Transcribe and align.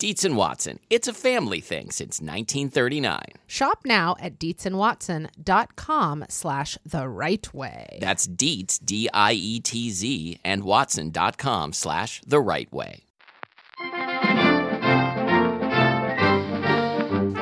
Dietz 0.00 0.24
and 0.24 0.34
Watson. 0.34 0.80
It's 0.88 1.06
a 1.08 1.12
family 1.12 1.60
thing 1.60 1.90
since 1.90 2.22
1939. 2.22 3.20
Shop 3.46 3.80
now 3.84 4.16
at 4.18 4.38
dietzandwatson.com 4.38 6.24
slash 6.30 6.78
the 6.86 7.06
right 7.06 7.52
way. 7.52 7.98
That's 8.00 8.26
Dietz, 8.26 8.78
D 8.78 9.10
I 9.12 9.34
E 9.34 9.60
T 9.60 9.90
Z, 9.90 10.40
and 10.42 10.64
Watson.com 10.64 11.74
slash 11.74 12.22
the 12.26 12.40
right 12.40 12.72
way. 12.72 13.04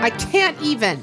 I 0.00 0.10
can't 0.18 0.60
even. 0.60 1.00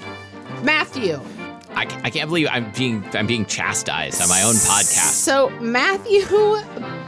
Matthew. 0.62 1.22
I, 1.70 1.84
I 2.04 2.10
can't 2.10 2.28
believe 2.28 2.50
I'm 2.52 2.70
being 2.74 3.02
I'm 3.14 3.28
being 3.28 3.46
chastised 3.46 4.22
on 4.22 4.28
my 4.28 4.42
own 4.42 4.56
podcast. 4.56 5.12
So 5.12 5.50
Matthew 5.62 6.22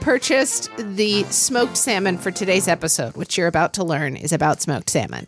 purchased 0.07 0.71
the 0.77 1.23
smoked 1.23 1.75
salmon 1.75 2.17
for 2.17 2.31
today's 2.31 2.69
episode, 2.69 3.17
which 3.17 3.37
you're 3.37 3.45
about 3.45 3.73
to 3.73 3.83
learn 3.83 4.15
is 4.15 4.31
about 4.31 4.61
smoked 4.61 4.89
salmon. 4.89 5.27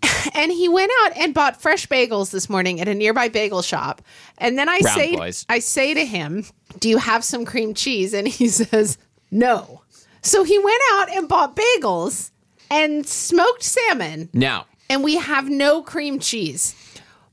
And 0.34 0.52
he 0.52 0.68
went 0.68 0.92
out 1.02 1.16
and 1.16 1.34
bought 1.34 1.60
fresh 1.60 1.88
bagels 1.88 2.30
this 2.30 2.48
morning 2.48 2.80
at 2.80 2.86
a 2.86 2.94
nearby 2.94 3.28
bagel 3.28 3.60
shop. 3.62 4.00
And 4.36 4.56
then 4.56 4.68
I 4.68 4.80
Brown 4.80 4.94
say 4.94 5.16
boys. 5.16 5.44
I 5.48 5.58
say 5.58 5.94
to 5.94 6.04
him, 6.04 6.44
"Do 6.78 6.88
you 6.88 6.98
have 6.98 7.24
some 7.24 7.44
cream 7.44 7.74
cheese?" 7.74 8.14
And 8.14 8.28
he 8.28 8.46
says, 8.60 8.98
"No." 9.32 9.82
So 10.22 10.44
he 10.44 10.56
went 10.58 10.82
out 10.92 11.10
and 11.10 11.28
bought 11.28 11.56
bagels 11.56 12.30
and 12.70 13.04
smoked 13.04 13.64
salmon, 13.64 14.28
Now, 14.32 14.66
and 14.88 15.02
we 15.02 15.16
have 15.16 15.48
no 15.48 15.82
cream 15.82 16.20
cheese. 16.20 16.76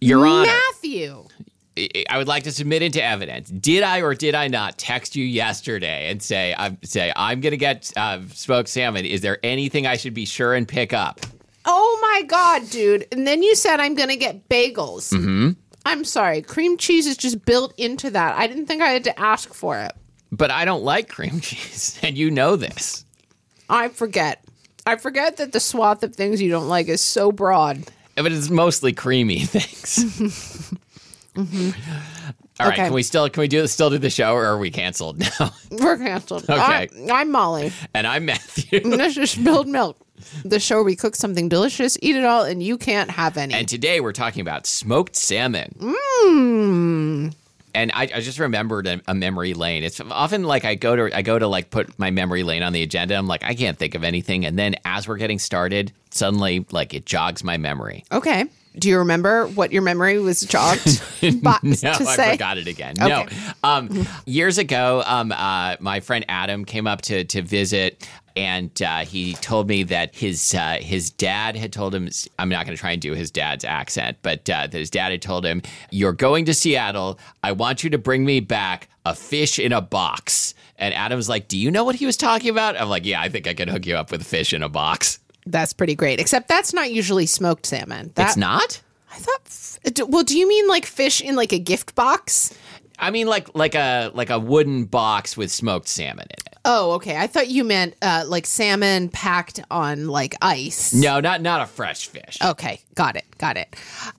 Your 0.01 0.25
Honor, 0.25 0.51
Matthew. 0.51 1.27
I- 1.77 2.05
I 2.09 2.17
would 2.17 2.27
like 2.27 2.43
to 2.43 2.51
submit 2.51 2.81
into 2.81 3.03
evidence. 3.03 3.49
Did 3.49 3.83
I 3.83 4.01
or 4.01 4.13
did 4.15 4.33
I 4.35 4.47
not 4.47 4.77
text 4.77 5.15
you 5.15 5.25
yesterday 5.25 6.09
and 6.09 6.21
say 6.23 6.55
I'm 6.57 6.77
say 6.83 7.11
I'm 7.15 7.41
going 7.41 7.51
to 7.51 7.57
get 7.57 7.91
uh, 7.97 8.21
smoked 8.33 8.69
salmon? 8.69 9.05
Is 9.05 9.21
there 9.21 9.39
anything 9.43 9.85
I 9.85 9.97
should 9.97 10.13
be 10.13 10.25
sure 10.25 10.53
and 10.53 10.67
pick 10.67 10.93
up? 10.93 11.19
Oh 11.65 11.99
my 12.01 12.21
god, 12.27 12.69
dude! 12.69 13.07
And 13.11 13.25
then 13.27 13.41
you 13.43 13.55
said 13.55 13.79
I'm 13.79 13.95
gonna 13.95 14.15
get 14.15 14.47
bagels. 14.49 15.11
Mm-hmm. 15.11 15.49
I'm 15.87 16.03
sorry, 16.03 16.41
cream 16.41 16.77
cheese 16.77 17.07
is 17.07 17.17
just 17.17 17.43
built 17.45 17.73
into 17.77 18.09
that. 18.11 18.37
I 18.37 18.47
didn't 18.47 18.67
think 18.67 18.81
I 18.81 18.89
had 18.89 19.03
to 19.05 19.19
ask 19.19 19.53
for 19.53 19.79
it. 19.79 19.91
But 20.31 20.51
I 20.51 20.63
don't 20.65 20.83
like 20.83 21.09
cream 21.09 21.39
cheese, 21.41 21.99
and 22.03 22.17
you 22.17 22.29
know 22.31 22.55
this. 22.55 23.03
I 23.69 23.89
forget. 23.89 24.43
I 24.85 24.95
forget 24.97 25.37
that 25.37 25.51
the 25.53 25.59
swath 25.59 26.03
of 26.03 26.15
things 26.15 26.39
you 26.39 26.51
don't 26.51 26.67
like 26.69 26.87
is 26.87 27.01
so 27.01 27.31
broad. 27.31 27.83
But 28.15 28.31
it's 28.31 28.49
mostly 28.51 28.93
creamy 28.93 29.39
things. 29.45 30.71
All 31.37 31.43
right, 31.43 31.73
Mm-hmm. 31.73 32.67
Okay. 32.67 32.75
can 32.75 32.93
we 32.93 33.03
still 33.03 33.29
can 33.29 33.41
we 33.41 33.47
do 33.49 33.67
still 33.67 33.89
do 33.89 33.97
the 33.97 34.09
show 34.09 34.33
or 34.33 34.45
are 34.45 34.57
we 34.57 34.71
canceled 34.71 35.19
now? 35.19 35.51
We're 35.71 35.97
canceled. 35.97 36.43
Okay. 36.49 36.53
I, 36.61 36.87
I'm 37.11 37.29
Molly. 37.31 37.73
and 37.93 38.07
I'm 38.07 38.25
Matthew. 38.25 38.79
Let's 38.85 39.15
just 39.15 39.33
spilled 39.35 39.67
milk. 39.67 39.97
The 40.45 40.61
show 40.61 40.75
where 40.75 40.83
we 40.85 40.95
cook 40.95 41.15
something 41.17 41.49
delicious, 41.49 41.97
eat 42.01 42.15
it 42.15 42.23
all, 42.23 42.43
and 42.43 42.63
you 42.63 42.77
can't 42.77 43.11
have 43.11 43.35
any. 43.35 43.53
And 43.53 43.67
today 43.67 43.99
we're 43.99 44.13
talking 44.13 44.39
about 44.39 44.65
smoked 44.65 45.17
salmon. 45.17 45.75
Mm. 45.79 47.33
And 47.73 47.91
I, 47.93 48.03
I 48.03 48.21
just 48.21 48.39
remembered 48.39 48.87
a, 48.87 49.01
a 49.09 49.13
memory 49.13 49.53
lane. 49.53 49.83
It's 49.83 49.99
often 49.99 50.43
like 50.45 50.63
I 50.63 50.75
go 50.75 50.95
to 50.95 51.15
I 51.15 51.21
go 51.21 51.37
to 51.37 51.47
like 51.47 51.69
put 51.69 51.99
my 51.99 52.09
memory 52.11 52.43
lane 52.43 52.63
on 52.63 52.71
the 52.71 52.81
agenda. 52.83 53.15
I'm 53.15 53.27
like 53.27 53.43
I 53.43 53.53
can't 53.53 53.77
think 53.77 53.95
of 53.95 54.03
anything, 54.05 54.45
and 54.45 54.57
then 54.57 54.75
as 54.85 55.05
we're 55.09 55.17
getting 55.17 55.39
started, 55.39 55.91
suddenly 56.11 56.65
like 56.71 56.93
it 56.93 57.05
jogs 57.05 57.43
my 57.43 57.57
memory. 57.57 58.05
okay. 58.13 58.45
Do 58.79 58.89
you 58.89 58.97
remember 58.99 59.47
what 59.47 59.71
your 59.71 59.81
memory 59.81 60.19
was 60.19 60.41
jogged 60.41 61.01
by, 61.43 61.57
No, 61.63 61.73
to 61.75 61.87
I 61.89 62.15
say? 62.15 62.31
forgot 62.33 62.57
it 62.57 62.67
again. 62.67 62.95
Okay. 63.01 63.07
No, 63.07 63.25
um, 63.63 64.07
years 64.25 64.57
ago, 64.57 65.03
um, 65.05 65.31
uh, 65.31 65.75
my 65.79 65.99
friend 65.99 66.25
Adam 66.29 66.65
came 66.65 66.87
up 66.87 67.01
to 67.03 67.23
to 67.25 67.41
visit, 67.41 68.07
and 68.35 68.81
uh, 68.81 68.99
he 69.05 69.33
told 69.35 69.67
me 69.69 69.83
that 69.83 70.13
his 70.15 70.53
uh, 70.53 70.77
his 70.81 71.09
dad 71.09 71.55
had 71.55 71.71
told 71.71 71.95
him. 71.95 72.09
I'm 72.37 72.49
not 72.49 72.65
going 72.65 72.75
to 72.75 72.79
try 72.79 72.91
and 72.91 73.01
do 73.01 73.13
his 73.13 73.31
dad's 73.31 73.63
accent, 73.65 74.17
but 74.21 74.49
uh, 74.49 74.67
that 74.67 74.73
his 74.73 74.89
dad 74.89 75.11
had 75.11 75.21
told 75.21 75.45
him, 75.45 75.61
"You're 75.91 76.13
going 76.13 76.45
to 76.45 76.53
Seattle. 76.53 77.19
I 77.43 77.51
want 77.53 77.83
you 77.83 77.89
to 77.91 77.97
bring 77.97 78.25
me 78.25 78.39
back 78.41 78.89
a 79.05 79.15
fish 79.15 79.57
in 79.59 79.71
a 79.71 79.81
box." 79.81 80.53
And 80.77 80.93
Adam's 80.93 81.29
like, 81.29 81.47
"Do 81.47 81.57
you 81.57 81.71
know 81.71 81.83
what 81.85 81.95
he 81.95 82.05
was 82.05 82.17
talking 82.17 82.49
about?" 82.49 82.79
I'm 82.79 82.89
like, 82.89 83.05
"Yeah, 83.05 83.21
I 83.21 83.29
think 83.29 83.47
I 83.47 83.53
can 83.53 83.69
hook 83.69 83.85
you 83.85 83.95
up 83.95 84.11
with 84.11 84.21
a 84.21 84.25
fish 84.25 84.51
in 84.53 84.61
a 84.63 84.69
box." 84.69 85.19
That's 85.45 85.73
pretty 85.73 85.95
great. 85.95 86.19
Except 86.19 86.47
that's 86.47 86.73
not 86.73 86.91
usually 86.91 87.25
smoked 87.25 87.65
salmon. 87.65 88.11
That, 88.15 88.27
it's 88.27 88.37
not. 88.37 88.81
I 89.11 89.17
thought. 89.17 90.09
Well, 90.09 90.23
do 90.23 90.37
you 90.37 90.47
mean 90.47 90.67
like 90.67 90.85
fish 90.85 91.21
in 91.21 91.35
like 91.35 91.53
a 91.53 91.59
gift 91.59 91.95
box? 91.95 92.53
I 92.97 93.11
mean, 93.11 93.27
like 93.27 93.53
like 93.55 93.75
a 93.75 94.11
like 94.13 94.29
a 94.29 94.39
wooden 94.39 94.85
box 94.85 95.35
with 95.35 95.51
smoked 95.51 95.87
salmon 95.87 96.27
in 96.29 96.39
it. 96.45 96.51
Oh, 96.67 96.93
okay. 96.93 97.15
I 97.15 97.27
thought 97.27 97.47
you 97.47 97.63
meant 97.63 97.95
uh, 98.01 98.23
like 98.27 98.47
salmon 98.47 99.09
packed 99.09 99.59
on 99.69 100.07
like 100.07 100.33
ice. 100.41 100.93
No, 100.93 101.19
not 101.19 101.41
not 101.41 101.61
a 101.61 101.65
fresh 101.67 102.07
fish. 102.07 102.37
Okay, 102.43 102.81
got 102.95 103.15
it, 103.15 103.25
got 103.37 103.55
it. 103.57 103.75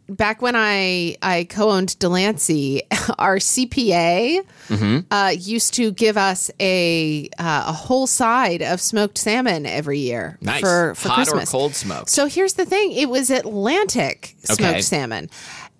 Back 0.09 0.42
when 0.42 0.54
I 0.54 1.16
I 1.22 1.44
co-owned 1.50 1.98
Delancey, 1.98 2.82
our 3.19 3.38
CPA 3.38 4.41
Mm-hmm. 4.69 5.12
uh, 5.12 5.28
used 5.38 5.75
to 5.75 5.92
give 5.92 6.16
us 6.16 6.50
a 6.60 7.28
uh, 7.38 7.65
a 7.69 7.72
whole 7.72 8.06
side 8.09 8.62
of 8.62 8.81
smoked 8.81 9.16
salmon 9.16 9.65
every 9.65 10.00
year 10.00 10.38
Nice. 10.41 10.60
for 10.60 10.94
for 10.97 11.09
Hot 11.09 11.15
Christmas. 11.19 11.48
or 11.48 11.53
cold 11.53 11.75
smoked? 11.75 12.10
So 12.10 12.26
here's 12.26 12.54
the 12.54 12.66
thing: 12.66 12.92
it 12.92 13.09
was 13.09 13.31
Atlantic 13.31 14.34
smoked 14.44 14.60
Okay. 14.60 14.81
salmon, 14.82 15.31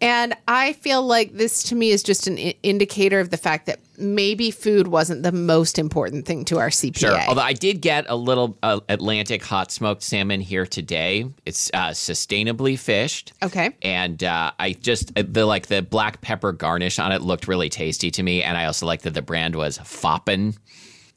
and 0.00 0.34
I 0.46 0.74
feel 0.74 1.02
like 1.02 1.32
this 1.32 1.62
to 1.64 1.74
me 1.74 1.90
is 1.90 2.02
just 2.02 2.26
an 2.26 2.38
I- 2.38 2.54
indicator 2.62 3.20
of 3.20 3.30
the 3.30 3.36
fact 3.36 3.66
that 3.66 3.80
maybe 3.98 4.50
food 4.50 4.88
wasn't 4.88 5.22
the 5.22 5.32
most 5.32 5.78
important 5.78 6.26
thing 6.26 6.44
to 6.46 6.58
our 6.58 6.68
CPA. 6.68 6.98
Sure. 6.98 7.20
Although 7.28 7.42
I 7.42 7.52
did 7.52 7.80
get 7.80 8.04
a 8.08 8.16
little 8.16 8.58
uh, 8.62 8.80
Atlantic 8.88 9.42
hot 9.42 9.72
smoked 9.72 10.02
salmon 10.02 10.40
here 10.40 10.66
today. 10.66 11.26
It's 11.44 11.70
uh, 11.72 11.90
sustainably 11.90 12.78
fished. 12.78 13.32
Okay. 13.42 13.70
And 13.82 14.22
uh, 14.22 14.52
I 14.58 14.72
just 14.72 15.16
uh, 15.18 15.22
the 15.26 15.46
like 15.46 15.68
the 15.68 15.82
black 15.82 16.20
pepper 16.20 16.52
garnish 16.52 16.98
on 16.98 17.12
it 17.12 17.22
looked 17.22 17.48
really 17.48 17.68
tasty 17.68 18.10
to 18.10 18.22
me, 18.22 18.42
and 18.42 18.56
I 18.56 18.66
also 18.66 18.86
liked 18.86 19.04
that 19.04 19.15
the 19.15 19.22
brand 19.22 19.56
was 19.56 19.78
Foppen. 19.78 20.56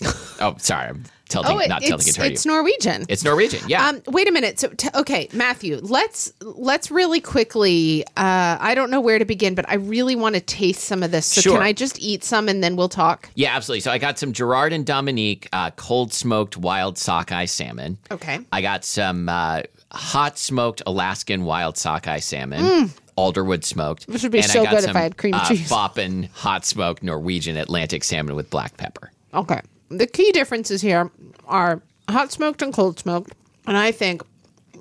oh, 0.39 0.55
sorry, 0.57 0.93
I'm 1.35 1.45
Oh, 1.45 1.59
it- 1.59 1.69
not 1.69 1.83
it's, 1.83 2.17
it's 2.17 2.45
Norwegian. 2.45 3.05
It's 3.09 3.23
Norwegian. 3.23 3.61
Yeah. 3.67 3.87
Um, 3.87 4.01
wait 4.07 4.27
a 4.27 4.31
minute. 4.31 4.59
So, 4.59 4.69
t- 4.69 4.89
okay, 4.95 5.29
Matthew, 5.33 5.79
let's 5.81 6.33
let's 6.41 6.89
really 6.91 7.21
quickly. 7.21 8.03
Uh, 8.17 8.57
I 8.59 8.73
don't 8.75 8.89
know 8.89 9.01
where 9.01 9.19
to 9.19 9.25
begin, 9.25 9.55
but 9.55 9.67
I 9.69 9.75
really 9.75 10.15
want 10.15 10.35
to 10.35 10.41
taste 10.41 10.81
some 10.85 11.03
of 11.03 11.11
this. 11.11 11.25
So, 11.25 11.41
Sure. 11.41 11.53
can 11.57 11.61
I 11.63 11.73
just 11.73 11.99
eat 11.99 12.23
some 12.23 12.49
and 12.49 12.63
then 12.63 12.75
we'll 12.75 12.89
talk? 12.89 13.29
yeah, 13.35 13.55
absolutely. 13.55 13.81
So 13.81 13.91
I 13.91 13.97
got 13.97 14.17
some 14.19 14.33
Gerard 14.33 14.73
and 14.73 14.85
Dominique 14.85 15.47
uh, 15.53 15.71
cold 15.71 16.13
smoked 16.13 16.57
wild 16.57 16.97
sockeye 16.97 17.45
salmon. 17.45 17.97
Okay. 18.11 18.39
I 18.51 18.61
got 18.61 18.83
some 18.85 19.29
uh, 19.29 19.61
hot 19.91 20.37
smoked 20.37 20.81
Alaskan 20.87 21.43
wild 21.43 21.77
sockeye 21.77 22.19
salmon. 22.19 22.91
Alderwood 23.17 23.65
smoked. 23.65 24.05
Which 24.07 24.23
would 24.23 24.31
be 24.31 24.41
so 24.41 24.65
good 24.65 24.83
if 24.85 24.95
I 24.95 25.01
had 25.01 25.17
cream 25.17 25.33
uh, 25.33 25.45
cheese. 25.47 25.69
Foppen 25.69 26.29
hot 26.31 26.65
smoked 26.65 27.03
Norwegian 27.03 27.57
Atlantic 27.57 28.03
salmon 28.05 28.35
with 28.35 28.49
black 28.49 28.77
pepper. 28.77 29.11
Okay. 29.33 29.59
The 29.89 30.07
key 30.07 30.31
differences 30.31 30.81
here 30.81 31.11
are 31.47 31.81
hot 32.09 32.31
smoked 32.31 32.61
and 32.61 32.73
cold 32.73 32.99
smoked, 32.99 33.33
and 33.67 33.75
I 33.77 33.91
think 33.91 34.21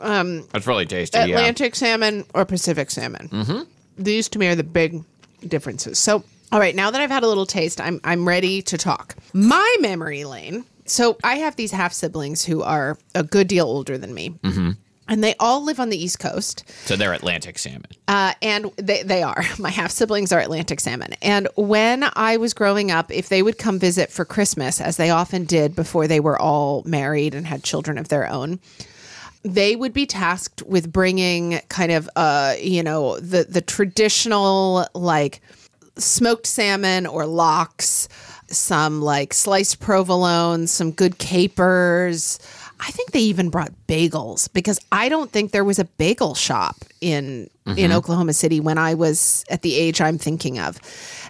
um, 0.01 0.47
That's 0.53 0.67
really 0.67 0.87
tasty. 0.87 1.19
Atlantic 1.19 1.75
salmon 1.75 2.25
or 2.35 2.45
Pacific 2.45 2.91
salmon. 2.91 3.29
Mm-hmm. 3.29 3.63
These 4.03 4.29
to 4.31 4.39
me 4.39 4.47
are 4.49 4.55
the 4.55 4.65
big 4.65 5.03
differences. 5.47 5.99
So 5.99 6.25
All 6.53 6.61
right, 6.61 6.75
now 6.75 6.91
that 6.91 7.01
I've 7.01 7.11
had 7.11 7.23
a 7.25 7.27
little 7.29 7.47
taste, 7.47 7.81
I'm 7.81 8.01
I'm 8.05 8.27
ready 8.27 8.63
to 8.63 8.79
talk. 8.79 9.17
My 9.33 9.77
memory 9.81 10.25
lane. 10.25 10.65
So 10.87 11.19
I 11.23 11.37
have 11.37 11.57
these 11.57 11.71
half 11.71 11.93
siblings 11.93 12.45
who 12.45 12.63
are 12.63 12.97
a 13.15 13.23
good 13.23 13.47
deal 13.47 13.67
older 13.67 13.99
than 13.99 14.15
me, 14.15 14.31
mm-hmm. 14.31 14.71
And 15.09 15.25
they 15.25 15.35
all 15.41 15.65
live 15.65 15.81
on 15.81 15.89
the 15.89 16.03
East 16.03 16.19
Coast. 16.19 16.65
So 16.85 16.97
they're 16.97 17.13
Atlantic 17.13 17.59
salmon. 17.59 17.91
Uh, 18.07 18.35
and 18.43 18.71
they, 18.77 19.03
they 19.03 19.23
are. 19.23 19.43
My 19.59 19.71
half 19.71 19.91
siblings 19.91 20.33
are 20.33 20.41
Atlantic 20.41 20.81
salmon. 20.81 21.15
And 21.23 21.49
when 21.57 22.09
I 22.15 22.37
was 22.37 22.55
growing 22.55 22.91
up, 22.91 23.11
if 23.11 23.29
they 23.29 23.43
would 23.43 23.59
come 23.59 23.79
visit 23.79 24.11
for 24.11 24.25
Christmas, 24.25 24.81
as 24.81 24.97
they 24.97 25.11
often 25.11 25.45
did 25.45 25.75
before 25.75 26.07
they 26.07 26.21
were 26.21 26.41
all 26.41 26.83
married 26.85 27.35
and 27.35 27.47
had 27.47 27.65
children 27.65 27.99
of 27.99 28.09
their 28.09 28.29
own, 28.29 28.61
they 29.43 29.77
would 29.77 29.93
be 29.93 30.07
tasked 30.07 30.63
with 30.63 30.93
bringing 30.93 31.61
kind 31.69 31.93
of, 31.93 32.09
uh, 32.17 32.55
you 32.61 32.83
know, 32.83 33.19
the 33.21 33.45
the 33.45 33.61
traditional 33.61 34.87
like 34.95 35.41
smoked 35.97 36.47
salmon 36.47 37.07
or 37.07 37.25
lox, 37.27 38.09
some 38.51 39.03
like 39.03 39.35
sliced 39.35 39.81
provolone, 39.81 40.67
some 40.67 40.93
good 40.93 41.19
capers. 41.19 42.39
I 42.81 42.91
think 42.91 43.11
they 43.11 43.21
even 43.21 43.51
brought 43.51 43.73
bagels 43.87 44.53
because 44.53 44.79
I 44.93 45.09
don't 45.09 45.31
think 45.31 45.51
there 45.51 45.65
was 45.65 45.79
a 45.79 45.85
bagel 45.85 46.35
shop 46.35 46.77
in 47.01 47.49
in 47.77 47.93
Oklahoma 47.93 48.33
City 48.33 48.61
when 48.61 48.79
I 48.79 48.95
was 48.95 49.45
at 49.51 49.61
the 49.61 49.75
age 49.75 50.01
I'm 50.01 50.17
thinking 50.17 50.59
of. 50.59 50.81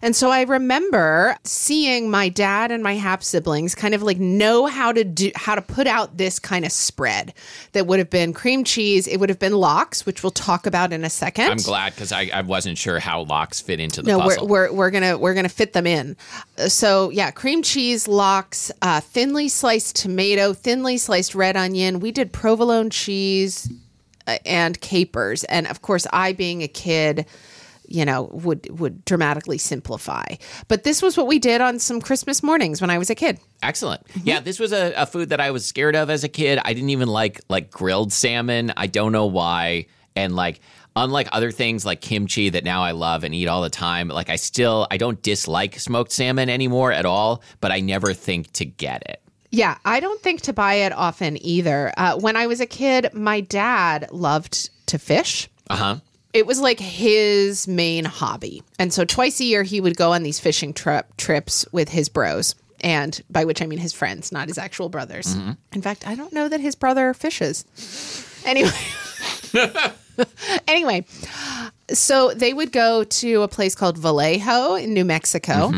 And 0.02 0.14
so 0.14 0.30
I 0.30 0.42
remember 0.42 1.36
seeing 1.42 2.10
my 2.10 2.28
dad 2.28 2.70
and 2.70 2.82
my 2.82 2.94
half 2.94 3.24
siblings 3.24 3.74
kind 3.74 3.94
of 3.94 4.02
like 4.02 4.18
know 4.18 4.66
how 4.66 4.92
to 4.92 5.02
do 5.02 5.32
how 5.34 5.54
to 5.56 5.62
put 5.62 5.86
out 5.86 6.16
this 6.16 6.38
kind 6.38 6.64
of 6.64 6.70
spread 6.70 7.34
that 7.72 7.86
would 7.86 7.98
have 7.98 8.10
been 8.10 8.32
cream 8.32 8.62
cheese, 8.62 9.08
it 9.08 9.18
would 9.18 9.28
have 9.28 9.38
been 9.38 9.54
lox, 9.54 10.06
which 10.06 10.22
we'll 10.22 10.30
talk 10.30 10.66
about 10.66 10.92
in 10.92 11.04
a 11.04 11.10
second. 11.10 11.50
I'm 11.50 11.56
glad 11.58 11.94
because 11.94 12.12
I, 12.12 12.30
I 12.32 12.42
wasn't 12.42 12.78
sure 12.78 13.00
how 13.00 13.22
locks 13.22 13.60
fit 13.60 13.80
into 13.80 14.02
the 14.02 14.12
No, 14.12 14.18
we're, 14.18 14.44
we're 14.44 14.72
we're 14.72 14.90
gonna 14.90 15.18
we're 15.18 15.34
gonna 15.34 15.48
fit 15.48 15.72
them 15.72 15.86
in. 15.86 16.16
So 16.68 17.10
yeah, 17.10 17.30
cream 17.30 17.62
cheese, 17.62 18.06
lox, 18.06 18.70
uh, 18.82 19.00
thinly 19.00 19.48
sliced 19.48 19.96
tomato, 19.96 20.52
thinly 20.52 20.98
sliced 20.98 21.34
red 21.34 21.56
onion. 21.56 21.98
We 21.98 22.12
did 22.12 22.32
provolone 22.32 22.90
cheese 22.90 23.68
and 24.44 24.80
capers, 24.80 25.44
and 25.44 25.66
of 25.66 25.82
course, 25.82 26.06
I 26.12 26.32
being 26.32 26.62
a 26.62 26.68
kid, 26.68 27.26
you 27.86 28.04
know, 28.04 28.24
would 28.32 28.78
would 28.78 29.04
dramatically 29.04 29.58
simplify. 29.58 30.24
But 30.68 30.84
this 30.84 31.02
was 31.02 31.16
what 31.16 31.26
we 31.26 31.38
did 31.38 31.60
on 31.60 31.78
some 31.78 32.00
Christmas 32.00 32.42
mornings 32.42 32.80
when 32.80 32.90
I 32.90 32.98
was 32.98 33.10
a 33.10 33.14
kid. 33.14 33.40
Excellent. 33.62 34.06
Mm-hmm. 34.08 34.28
Yeah, 34.28 34.40
this 34.40 34.58
was 34.58 34.72
a, 34.72 34.92
a 34.96 35.06
food 35.06 35.30
that 35.30 35.40
I 35.40 35.50
was 35.50 35.64
scared 35.66 35.96
of 35.96 36.10
as 36.10 36.24
a 36.24 36.28
kid. 36.28 36.60
I 36.64 36.74
didn't 36.74 36.90
even 36.90 37.08
like 37.08 37.40
like 37.48 37.70
grilled 37.70 38.12
salmon. 38.12 38.72
I 38.76 38.86
don't 38.86 39.12
know 39.12 39.26
why. 39.26 39.86
And 40.14 40.36
like 40.36 40.60
unlike 40.96 41.28
other 41.32 41.50
things 41.50 41.84
like 41.84 42.00
kimchi 42.00 42.50
that 42.50 42.64
now 42.64 42.82
I 42.82 42.92
love 42.92 43.24
and 43.24 43.34
eat 43.34 43.48
all 43.48 43.62
the 43.62 43.70
time, 43.70 44.08
like 44.08 44.30
I 44.30 44.36
still 44.36 44.86
I 44.90 44.96
don't 44.96 45.22
dislike 45.22 45.78
smoked 45.78 46.12
salmon 46.12 46.50
anymore 46.50 46.92
at 46.92 47.06
all, 47.06 47.42
but 47.60 47.72
I 47.72 47.80
never 47.80 48.12
think 48.12 48.52
to 48.54 48.64
get 48.64 49.02
it. 49.08 49.22
Yeah, 49.58 49.76
I 49.84 49.98
don't 49.98 50.20
think 50.22 50.42
to 50.42 50.52
buy 50.52 50.74
it 50.74 50.92
often 50.92 51.36
either. 51.44 51.92
Uh, 51.96 52.16
when 52.16 52.36
I 52.36 52.46
was 52.46 52.60
a 52.60 52.66
kid, 52.66 53.12
my 53.12 53.40
dad 53.40 54.08
loved 54.12 54.70
to 54.86 55.00
fish. 55.00 55.48
Uh-huh. 55.68 55.96
it 56.32 56.46
was 56.46 56.60
like 56.60 56.78
his 56.78 57.66
main 57.66 58.04
hobby. 58.04 58.62
And 58.78 58.92
so 58.92 59.04
twice 59.04 59.40
a 59.40 59.44
year 59.44 59.64
he 59.64 59.80
would 59.80 59.96
go 59.96 60.12
on 60.12 60.22
these 60.22 60.38
fishing 60.38 60.72
trip 60.72 61.14
trips 61.16 61.66
with 61.72 61.88
his 61.88 62.08
bros. 62.08 62.54
And 62.82 63.20
by 63.28 63.44
which 63.44 63.60
I 63.60 63.66
mean 63.66 63.80
his 63.80 63.92
friends, 63.92 64.30
not 64.30 64.46
his 64.46 64.58
actual 64.58 64.88
brothers. 64.88 65.34
In 65.72 65.82
fact, 65.82 66.06
I 66.06 66.14
don't 66.14 66.32
know 66.32 66.48
that 66.48 66.60
his 66.60 66.76
brother 66.76 67.12
fishes. 67.12 67.64
Anyway. 68.46 68.70
anyway, 70.68 71.04
so 71.90 72.32
they 72.32 72.54
would 72.54 72.70
go 72.70 73.02
to 73.02 73.42
a 73.42 73.48
place 73.48 73.74
called 73.74 73.98
Vallejo 73.98 74.76
in 74.76 74.94
New 74.94 75.04
Mexico. 75.04 75.72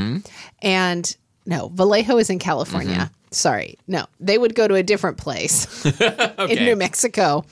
And 0.61 1.17
no, 1.47 1.69
Vallejo 1.69 2.19
is 2.19 2.29
in 2.29 2.38
California. 2.38 3.11
Sorry. 3.31 3.79
No, 3.87 4.06
they 4.19 4.38
would 4.38 4.55
go 4.55 4.67
to 4.67 4.75
a 4.75 4.82
different 4.82 5.17
place 5.17 5.85
in 6.41 6.65
New 6.65 6.77
Mexico. 6.77 7.44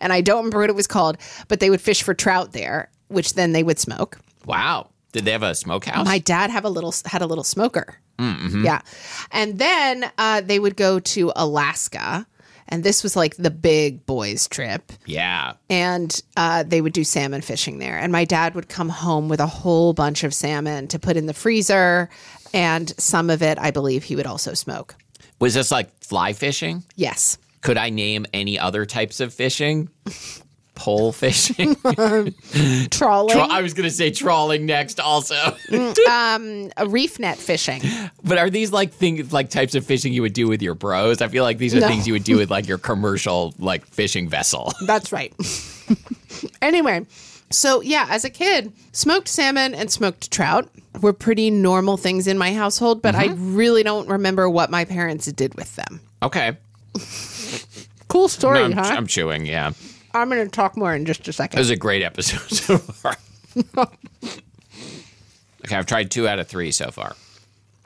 And 0.00 0.12
I 0.12 0.20
don't 0.20 0.38
remember 0.38 0.60
what 0.60 0.70
it 0.70 0.76
was 0.76 0.86
called, 0.86 1.16
but 1.48 1.60
they 1.60 1.70
would 1.70 1.80
fish 1.80 2.02
for 2.02 2.12
trout 2.14 2.52
there, 2.52 2.90
which 3.08 3.34
then 3.34 3.52
they 3.52 3.62
would 3.62 3.78
smoke. 3.78 4.18
Wow. 4.44 4.90
Did 5.12 5.24
they 5.24 5.32
have 5.32 5.42
a 5.42 5.54
smokehouse? 5.54 6.04
My 6.06 6.18
dad 6.18 6.50
have 6.50 6.64
a 6.64 6.70
little 6.70 6.94
had 7.06 7.22
a 7.22 7.26
little 7.26 7.44
smoker. 7.44 7.98
Yeah, 8.18 8.82
and 9.32 9.58
then 9.58 10.08
uh, 10.16 10.42
they 10.42 10.60
would 10.60 10.76
go 10.76 11.00
to 11.00 11.32
Alaska, 11.34 12.24
and 12.68 12.84
this 12.84 13.02
was 13.02 13.16
like 13.16 13.36
the 13.36 13.50
big 13.50 14.06
boys 14.06 14.46
trip. 14.46 14.92
yeah. 15.06 15.54
And 15.68 16.22
uh, 16.36 16.62
they 16.62 16.80
would 16.80 16.92
do 16.92 17.02
salmon 17.02 17.40
fishing 17.40 17.78
there. 17.80 17.98
And 17.98 18.12
my 18.12 18.24
dad 18.24 18.54
would 18.54 18.68
come 18.68 18.90
home 18.90 19.28
with 19.28 19.40
a 19.40 19.46
whole 19.46 19.92
bunch 19.92 20.22
of 20.22 20.32
salmon 20.32 20.86
to 20.88 21.00
put 21.00 21.16
in 21.16 21.26
the 21.26 21.34
freezer, 21.34 22.10
and 22.54 22.94
some 22.96 23.28
of 23.28 23.42
it, 23.42 23.58
I 23.58 23.72
believe, 23.72 24.04
he 24.04 24.14
would 24.14 24.26
also 24.26 24.54
smoke. 24.54 24.94
Was 25.42 25.54
this 25.54 25.72
like 25.72 25.90
fly 26.04 26.34
fishing? 26.34 26.84
Yes. 26.94 27.36
Could 27.62 27.76
I 27.76 27.90
name 27.90 28.26
any 28.32 28.60
other 28.60 28.86
types 28.86 29.18
of 29.18 29.34
fishing? 29.34 29.88
Pole 30.76 31.10
fishing? 31.10 31.76
Um, 31.98 32.32
trawling, 32.90 33.34
Tra- 33.34 33.48
I 33.50 33.60
was 33.60 33.74
going 33.74 33.88
to 33.88 33.94
say 33.94 34.12
trawling 34.12 34.66
next 34.66 35.00
also. 35.00 35.34
Mm, 35.68 35.98
um, 36.06 36.72
a 36.76 36.88
reef 36.88 37.18
net 37.18 37.38
fishing. 37.38 37.82
But 38.22 38.38
are 38.38 38.50
these 38.50 38.70
like 38.70 38.92
things 38.92 39.32
like 39.32 39.50
types 39.50 39.74
of 39.74 39.84
fishing 39.84 40.12
you 40.12 40.22
would 40.22 40.32
do 40.32 40.46
with 40.46 40.62
your 40.62 40.76
bros? 40.76 41.20
I 41.20 41.26
feel 41.26 41.42
like 41.42 41.58
these 41.58 41.74
are 41.74 41.80
No. 41.80 41.88
things 41.88 42.06
you 42.06 42.12
would 42.12 42.22
do 42.24 42.36
with 42.36 42.48
like 42.48 42.68
your 42.68 42.78
commercial 42.90 43.52
like 43.58 43.84
fishing 43.86 44.28
vessel. 44.28 44.72
That's 44.86 45.10
right. 45.10 45.34
anyway, 46.62 47.04
so 47.54 47.80
yeah, 47.80 48.06
as 48.10 48.24
a 48.24 48.30
kid, 48.30 48.72
smoked 48.92 49.28
salmon 49.28 49.74
and 49.74 49.90
smoked 49.90 50.30
trout 50.30 50.68
were 51.00 51.12
pretty 51.12 51.50
normal 51.50 51.96
things 51.96 52.26
in 52.26 52.38
my 52.38 52.52
household, 52.52 53.02
but 53.02 53.14
I 53.14 53.28
mm-hmm. 53.28 53.56
really 53.56 53.82
don't 53.82 54.08
remember 54.08 54.48
what 54.48 54.70
my 54.70 54.84
parents 54.84 55.26
did 55.32 55.54
with 55.54 55.74
them. 55.76 56.00
Okay. 56.22 56.56
Cool 58.08 58.28
story, 58.28 58.58
No, 58.58 58.64
I'm, 58.66 58.72
huh? 58.72 58.94
I'm 58.96 59.06
chewing, 59.06 59.46
yeah. 59.46 59.72
I'm 60.14 60.28
going 60.28 60.44
to 60.44 60.50
talk 60.50 60.76
more 60.76 60.94
in 60.94 61.06
just 61.06 61.26
a 61.28 61.32
second. 61.32 61.58
It 61.58 61.62
second. 61.64 61.70
was 61.70 61.70
a 61.70 61.76
great 61.76 62.02
episode 62.02 62.40
so 62.50 62.78
far. 62.78 63.16
okay, 65.64 65.76
I've 65.76 65.86
tried 65.86 66.10
two 66.10 66.28
out 66.28 66.38
of 66.38 66.46
three 66.46 66.72
so 66.72 66.90
far. 66.90 67.16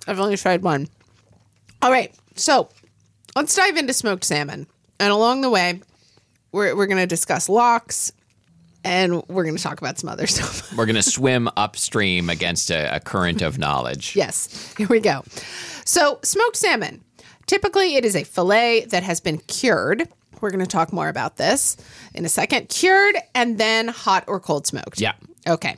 I've 0.06 0.18
only 0.18 0.36
tried 0.36 0.62
one. 0.62 0.88
All 1.82 1.90
right, 1.90 2.12
so 2.34 2.68
let's 3.36 3.54
dive 3.54 3.76
into 3.76 3.92
smoked 3.92 4.24
salmon. 4.24 4.66
And 4.98 5.12
along 5.12 5.42
the 5.42 5.50
way, 5.50 5.80
we're, 6.52 6.74
we're 6.74 6.86
going 6.86 7.02
to 7.02 7.06
discuss 7.06 7.48
locks 7.48 8.12
and 8.86 9.22
we're 9.26 9.42
going 9.42 9.56
to 9.56 9.62
talk 9.62 9.80
about 9.80 9.98
some 9.98 10.08
other 10.08 10.26
stuff. 10.28 10.72
We're 10.76 10.86
going 10.86 10.96
to 10.96 11.02
swim 11.02 11.50
upstream 11.56 12.30
against 12.30 12.70
a, 12.70 12.96
a 12.96 13.00
current 13.00 13.42
of 13.42 13.58
knowledge. 13.58 14.14
Yes, 14.16 14.72
here 14.78 14.86
we 14.88 15.00
go. 15.00 15.24
So, 15.84 16.20
smoked 16.22 16.56
salmon. 16.56 17.02
Typically, 17.46 17.96
it 17.96 18.04
is 18.04 18.16
a 18.16 18.24
fillet 18.24 18.86
that 18.86 19.02
has 19.02 19.20
been 19.20 19.38
cured. 19.38 20.08
We're 20.40 20.50
going 20.50 20.64
to 20.64 20.70
talk 20.70 20.92
more 20.92 21.08
about 21.08 21.36
this 21.36 21.76
in 22.14 22.24
a 22.24 22.28
second. 22.28 22.68
Cured 22.68 23.16
and 23.34 23.58
then 23.58 23.88
hot 23.88 24.24
or 24.26 24.38
cold 24.40 24.66
smoked. 24.66 25.00
Yeah. 25.00 25.14
Okay. 25.46 25.76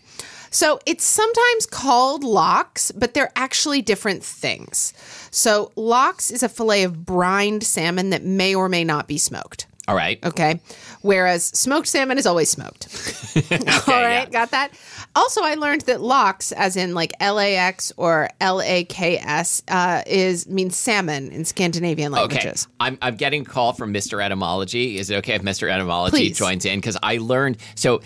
So, 0.51 0.79
it's 0.87 1.05
sometimes 1.05 1.67
called 1.67 2.25
lox, 2.25 2.93
but 2.93 3.15
they're 3.15 3.33
actually 3.37 3.81
different 3.81 4.23
things. 4.23 4.93
So, 5.31 5.73
lox 5.77 6.31
is 6.31 6.43
a 6.43 6.49
fillet 6.49 6.85
of 6.85 7.07
brined 7.07 7.65
salmon 7.65 8.11
that 8.11 8.23
may 8.23 8.55
or 8.55 8.69
may 8.69 8.85
not 8.85 9.09
be 9.09 9.19
smoked. 9.19 9.67
All 9.89 9.97
right. 9.97 10.23
Okay. 10.25 10.61
Whereas 11.01 11.47
smoked 11.47 11.89
salmon 11.89 12.19
is 12.19 12.27
always 12.27 12.51
smoked. 12.51 12.87
All 13.51 13.95
right. 13.95 14.25
yeah. 14.25 14.27
Got 14.27 14.51
that? 14.51 14.71
Also, 15.17 15.43
I 15.43 15.55
learned 15.55 15.83
that 15.83 16.03
lox, 16.03 16.53
as 16.53 16.77
in 16.77 16.95
like 16.95 17.15
L 17.21 17.41
A 17.41 17.57
X 17.57 17.93
or 17.97 18.29
L 18.41 18.61
A 18.61 18.85
K 18.85 19.17
S, 19.19 19.63
uh, 19.69 20.03
is 20.07 20.47
means 20.47 20.77
salmon 20.77 21.33
in 21.33 21.45
Scandinavian 21.45 22.13
languages. 22.13 22.67
Okay. 22.67 22.75
I'm, 22.81 22.99
I'm 23.01 23.17
getting 23.17 23.43
a 23.43 23.45
call 23.47 23.73
from 23.73 23.93
Mr. 23.93 24.23
Etymology. 24.23 24.99
Is 24.99 25.09
it 25.09 25.17
okay 25.17 25.35
if 25.35 25.43
Mr. 25.43 25.71
Etymology 25.71 26.17
Please. 26.17 26.39
joins 26.39 26.65
in? 26.67 26.79
Because 26.79 26.99
I 27.03 27.17
learned 27.17 27.57
so. 27.75 28.03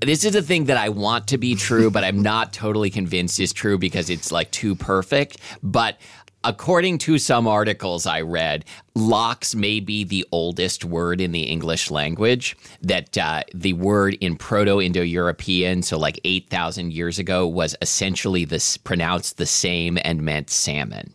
This 0.00 0.24
is 0.24 0.34
a 0.34 0.42
thing 0.42 0.66
that 0.66 0.76
I 0.76 0.90
want 0.90 1.28
to 1.28 1.38
be 1.38 1.54
true, 1.54 1.90
but 1.90 2.04
I'm 2.04 2.20
not 2.20 2.52
totally 2.52 2.90
convinced 2.90 3.40
is 3.40 3.54
true 3.54 3.78
because 3.78 4.10
it's 4.10 4.30
like 4.30 4.50
too 4.50 4.74
perfect. 4.74 5.38
But 5.62 5.98
according 6.46 6.96
to 6.98 7.18
some 7.18 7.46
articles 7.46 8.06
I 8.06 8.20
read, 8.22 8.64
locks 8.94 9.54
may 9.54 9.80
be 9.80 10.04
the 10.04 10.24
oldest 10.30 10.84
word 10.84 11.20
in 11.20 11.32
the 11.32 11.42
English 11.42 11.90
language. 11.90 12.56
That 12.80 13.18
uh, 13.18 13.42
the 13.52 13.74
word 13.74 14.14
in 14.20 14.36
Proto 14.36 14.80
Indo 14.80 15.02
European, 15.02 15.82
so 15.82 15.98
like 15.98 16.20
8,000 16.24 16.92
years 16.92 17.18
ago, 17.18 17.46
was 17.46 17.76
essentially 17.82 18.44
this 18.44 18.76
pronounced 18.76 19.36
the 19.36 19.46
same 19.46 19.98
and 20.04 20.22
meant 20.22 20.48
salmon. 20.48 21.12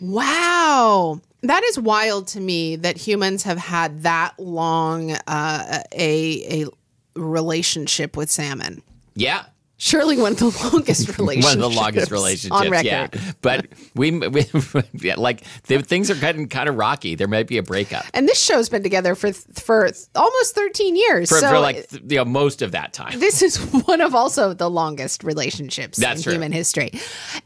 Wow. 0.00 1.20
That 1.42 1.62
is 1.64 1.78
wild 1.78 2.26
to 2.28 2.40
me 2.40 2.76
that 2.76 2.98
humans 2.98 3.44
have 3.44 3.58
had 3.58 4.02
that 4.02 4.38
long 4.38 5.12
uh, 5.12 5.82
a 5.94 6.64
a 6.64 6.66
relationship 7.14 8.16
with 8.16 8.30
salmon. 8.30 8.82
Yeah. 9.14 9.46
Surely 9.78 10.16
one 10.16 10.32
of 10.32 10.38
the 10.38 10.68
longest 10.72 11.18
relationships. 11.18 11.54
One 11.54 11.64
of 11.64 11.70
the 11.70 11.76
longest 11.76 12.10
relationships, 12.10 12.60
on 12.60 12.70
record. 12.70 12.86
yeah. 12.86 13.32
But 13.42 13.66
we, 13.94 14.10
we 14.10 14.46
yeah, 14.94 15.16
like 15.16 15.44
the, 15.64 15.82
things 15.82 16.10
are 16.10 16.14
getting 16.14 16.48
kind 16.48 16.68
of 16.68 16.76
rocky. 16.76 17.14
There 17.14 17.28
might 17.28 17.46
be 17.46 17.58
a 17.58 17.62
breakup 17.62 18.04
And 18.14 18.26
this 18.26 18.42
show's 18.42 18.68
been 18.68 18.82
together 18.82 19.14
for 19.14 19.32
for 19.32 19.90
almost 20.14 20.54
13 20.54 20.96
years. 20.96 21.28
for, 21.28 21.38
so 21.38 21.48
for 21.48 21.58
like 21.58 21.92
you 21.92 22.16
know 22.16 22.24
most 22.24 22.62
of 22.62 22.72
that 22.72 22.94
time. 22.94 23.18
this 23.20 23.42
is 23.42 23.56
one 23.86 24.00
of 24.00 24.14
also 24.14 24.54
the 24.54 24.70
longest 24.70 25.22
relationships 25.22 25.98
That's 25.98 26.20
in 26.20 26.24
true. 26.24 26.32
human 26.32 26.52
history. 26.52 26.92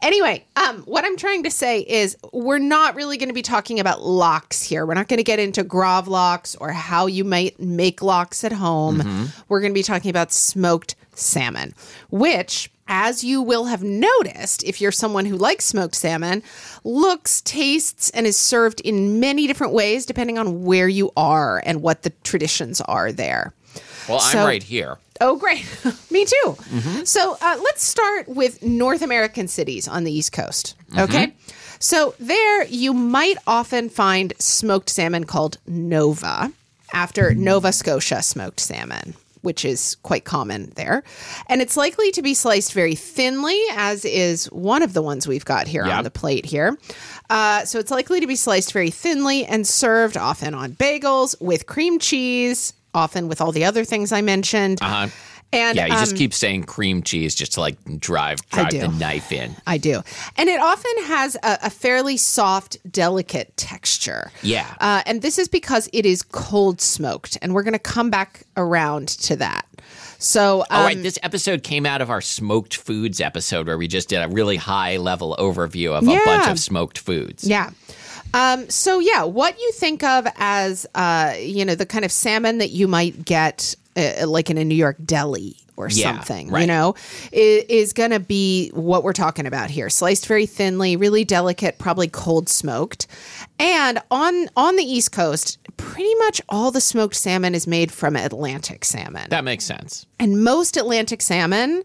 Anyway, 0.01 0.45
um, 0.55 0.83
what 0.83 1.03
I'm 1.03 1.17
trying 1.17 1.43
to 1.43 1.51
say 1.51 1.81
is 1.81 2.17
we're 2.31 2.59
not 2.59 2.95
really 2.95 3.17
going 3.17 3.29
to 3.29 3.33
be 3.35 3.41
talking 3.41 3.79
about 3.79 4.03
locks 4.03 4.63
here. 4.63 4.85
We're 4.85 4.93
not 4.93 5.09
going 5.09 5.17
to 5.17 5.23
get 5.23 5.39
into 5.39 5.63
gravlax 5.65 6.55
or 6.61 6.71
how 6.71 7.07
you 7.07 7.25
might 7.25 7.59
make 7.59 8.01
locks 8.01 8.45
at 8.45 8.53
home. 8.53 8.99
Mm-hmm. 8.99 9.25
We're 9.49 9.59
going 9.59 9.73
to 9.73 9.77
be 9.77 9.83
talking 9.83 10.09
about 10.09 10.31
smoked 10.31 10.95
salmon, 11.21 11.73
which 12.09 12.71
as 12.87 13.23
you 13.23 13.41
will 13.41 13.65
have 13.65 13.83
noticed, 13.83 14.63
if 14.63 14.81
you're 14.81 14.91
someone 14.91 15.25
who 15.25 15.37
likes 15.37 15.63
smoked 15.65 15.95
salmon, 15.95 16.43
looks, 16.83 17.41
tastes, 17.41 18.09
and 18.09 18.27
is 18.27 18.35
served 18.35 18.81
in 18.81 19.19
many 19.19 19.47
different 19.47 19.71
ways 19.73 20.05
depending 20.05 20.37
on 20.37 20.63
where 20.65 20.89
you 20.89 21.11
are 21.15 21.63
and 21.65 21.81
what 21.81 22.03
the 22.03 22.09
traditions 22.23 22.81
are 22.81 23.11
there. 23.11 23.53
Well, 24.09 24.19
So- 24.19 24.39
I'm 24.39 24.45
right 24.45 24.63
here. 24.63 24.97
Oh, 25.23 25.37
great. 25.37 25.63
Me 26.11 26.25
too. 26.25 26.57
So 27.05 27.37
uh, 27.39 27.59
let's 27.63 27.83
start 27.83 28.27
with 28.27 28.63
North 28.63 29.03
American 29.03 29.47
cities 29.47 29.87
on 29.87 30.03
the 30.03 30.11
East 30.11 30.31
Coast. 30.33 30.75
Okay. 30.97 31.33
So 31.77 32.15
there 32.19 32.65
you 32.65 32.91
might 32.91 33.37
often 33.45 33.87
find 33.89 34.33
smoked 34.39 34.89
salmon 34.89 35.25
called 35.25 35.59
Nova 35.67 36.51
after 36.91 37.35
Nova 37.35 37.71
Scotia 37.71 38.23
smoked 38.23 38.59
salmon. 38.59 39.13
Which 39.41 39.65
is 39.65 39.95
quite 40.03 40.23
common 40.23 40.71
there. 40.75 41.03
And 41.47 41.61
it's 41.61 41.75
likely 41.75 42.11
to 42.11 42.21
be 42.21 42.33
sliced 42.35 42.73
very 42.73 42.93
thinly, 42.95 43.59
as 43.71 44.05
is 44.05 44.45
one 44.51 44.83
of 44.83 44.93
the 44.93 45.01
ones 45.01 45.27
we've 45.27 45.45
got 45.45 45.67
here 45.67 45.85
Yeah. 45.85 45.97
on 45.97 46.03
the 46.03 46.11
plate 46.11 46.45
here. 46.45 46.77
Uh, 47.29 47.65
so 47.65 47.79
it's 47.79 47.89
likely 47.91 48.19
to 48.19 48.27
be 48.27 48.35
sliced 48.35 48.71
very 48.71 48.91
thinly 48.91 49.45
and 49.45 49.65
served 49.65 50.15
often 50.15 50.53
on 50.53 50.73
bagels 50.73 51.35
with 51.41 51.65
cream 51.65 51.97
cheese, 51.97 52.73
often 52.93 53.27
with 53.27 53.41
all 53.41 53.51
the 53.51 53.65
other 53.65 53.83
things 53.83 54.11
I 54.11 54.21
mentioned. 54.21 54.79
Uh-huh. 54.81 55.07
And 55.53 55.75
Yeah, 55.75 55.87
you 55.87 55.93
just 55.93 56.13
um, 56.13 56.17
keep 56.17 56.33
saying 56.33 56.63
cream 56.63 57.03
cheese 57.03 57.35
just 57.35 57.53
to 57.53 57.59
like 57.59 57.77
drive 57.99 58.39
drive 58.49 58.71
the 58.71 58.87
knife 58.87 59.31
in. 59.31 59.55
I 59.67 59.77
do. 59.77 60.01
And 60.37 60.47
it 60.47 60.61
often 60.61 60.91
has 61.03 61.35
a, 61.43 61.59
a 61.63 61.69
fairly 61.69 62.17
soft, 62.17 62.77
delicate 62.89 63.55
texture. 63.57 64.31
Yeah. 64.43 64.73
Uh, 64.79 65.03
and 65.05 65.21
this 65.21 65.37
is 65.37 65.47
because 65.47 65.89
it 65.91 66.05
is 66.05 66.21
cold 66.21 66.79
smoked. 66.79 67.37
And 67.41 67.53
we're 67.53 67.63
going 67.63 67.73
to 67.73 67.79
come 67.79 68.09
back 68.09 68.43
around 68.55 69.09
to 69.09 69.35
that. 69.37 69.65
So, 70.19 70.63
Oh, 70.69 70.79
um, 70.79 70.85
right. 70.85 71.01
This 71.01 71.17
episode 71.23 71.63
came 71.63 71.85
out 71.85 71.99
of 72.01 72.09
our 72.09 72.21
smoked 72.21 72.75
foods 72.77 73.19
episode 73.19 73.67
where 73.67 73.77
we 73.77 73.87
just 73.87 74.07
did 74.07 74.21
a 74.21 74.27
really 74.27 74.55
high 74.55 74.97
level 74.97 75.35
overview 75.39 75.97
of 75.97 76.03
a 76.07 76.25
bunch 76.25 76.47
of 76.47 76.59
smoked 76.59 76.97
foods. 76.99 77.43
Yeah. 77.43 77.71
Um, 78.33 78.69
so 78.69 78.99
yeah, 78.99 79.23
what 79.23 79.59
you 79.59 79.71
think 79.73 80.03
of 80.03 80.25
as 80.37 80.85
uh, 80.95 81.33
you 81.37 81.65
know 81.65 81.75
the 81.75 81.85
kind 81.85 82.05
of 82.05 82.11
salmon 82.11 82.59
that 82.59 82.69
you 82.69 82.87
might 82.87 83.25
get 83.25 83.75
uh, 83.95 84.27
like 84.27 84.49
in 84.49 84.57
a 84.57 84.63
New 84.65 84.75
York 84.75 84.97
deli 85.03 85.57
or 85.77 85.87
Yeah, 85.89 86.13
something, 86.19 86.53
you 86.55 86.67
know, 86.67 86.95
is, 87.31 87.63
is 87.69 87.93
going 87.93 88.11
to 88.11 88.19
be 88.19 88.69
what 88.73 89.03
we're 89.03 89.13
talking 89.13 89.47
about 89.47 89.69
here. 89.69 89.89
Sliced 89.89 90.27
very 90.27 90.45
thinly, 90.45 90.95
really 90.95 91.23
delicate, 91.25 91.79
probably 91.79 92.07
cold 92.07 92.49
smoked. 92.49 93.07
And 93.59 93.99
on 94.11 94.47
on 94.55 94.75
the 94.75 94.83
East 94.83 95.11
Coast, 95.11 95.57
pretty 95.77 96.13
much 96.15 96.41
all 96.49 96.71
the 96.71 96.81
smoked 96.81 97.15
salmon 97.15 97.55
is 97.55 97.65
made 97.67 97.91
from 97.91 98.15
Atlantic 98.15 98.85
salmon. 98.85 99.27
That 99.29 99.43
makes 99.43 99.65
sense. 99.65 100.05
And 100.19 100.43
most 100.43 100.77
Atlantic 100.77 101.21
salmon 101.21 101.83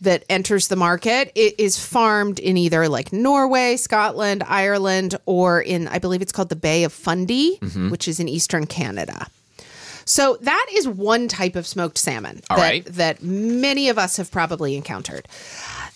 that 0.00 0.24
enters 0.28 0.66
the 0.68 0.74
market 0.76 1.30
i- 1.36 1.54
is 1.58 1.78
farmed 1.78 2.40
in 2.40 2.56
either 2.56 2.88
like 2.88 3.12
Norway, 3.12 3.76
Scotland, 3.76 4.42
Ireland, 4.46 5.14
or 5.26 5.60
in, 5.62 5.86
I 5.88 6.00
believe 6.00 6.20
it's 6.22 6.32
called 6.32 6.48
the 6.48 6.56
Bay 6.56 6.82
of 6.84 6.92
Fundy, 6.92 7.58
Mm-hmm. 7.62 7.90
which 7.90 8.08
is 8.08 8.18
in 8.18 8.28
eastern 8.28 8.66
Canada. 8.66 9.26
So 10.04 10.38
that 10.42 10.66
is 10.72 10.88
one 10.88 11.28
type 11.28 11.56
of 11.56 11.66
smoked 11.66 11.98
salmon 11.98 12.40
that, 12.48 12.58
right. 12.58 12.84
that 12.86 13.22
many 13.22 13.88
of 13.88 13.98
us 13.98 14.16
have 14.16 14.30
probably 14.30 14.76
encountered. 14.76 15.28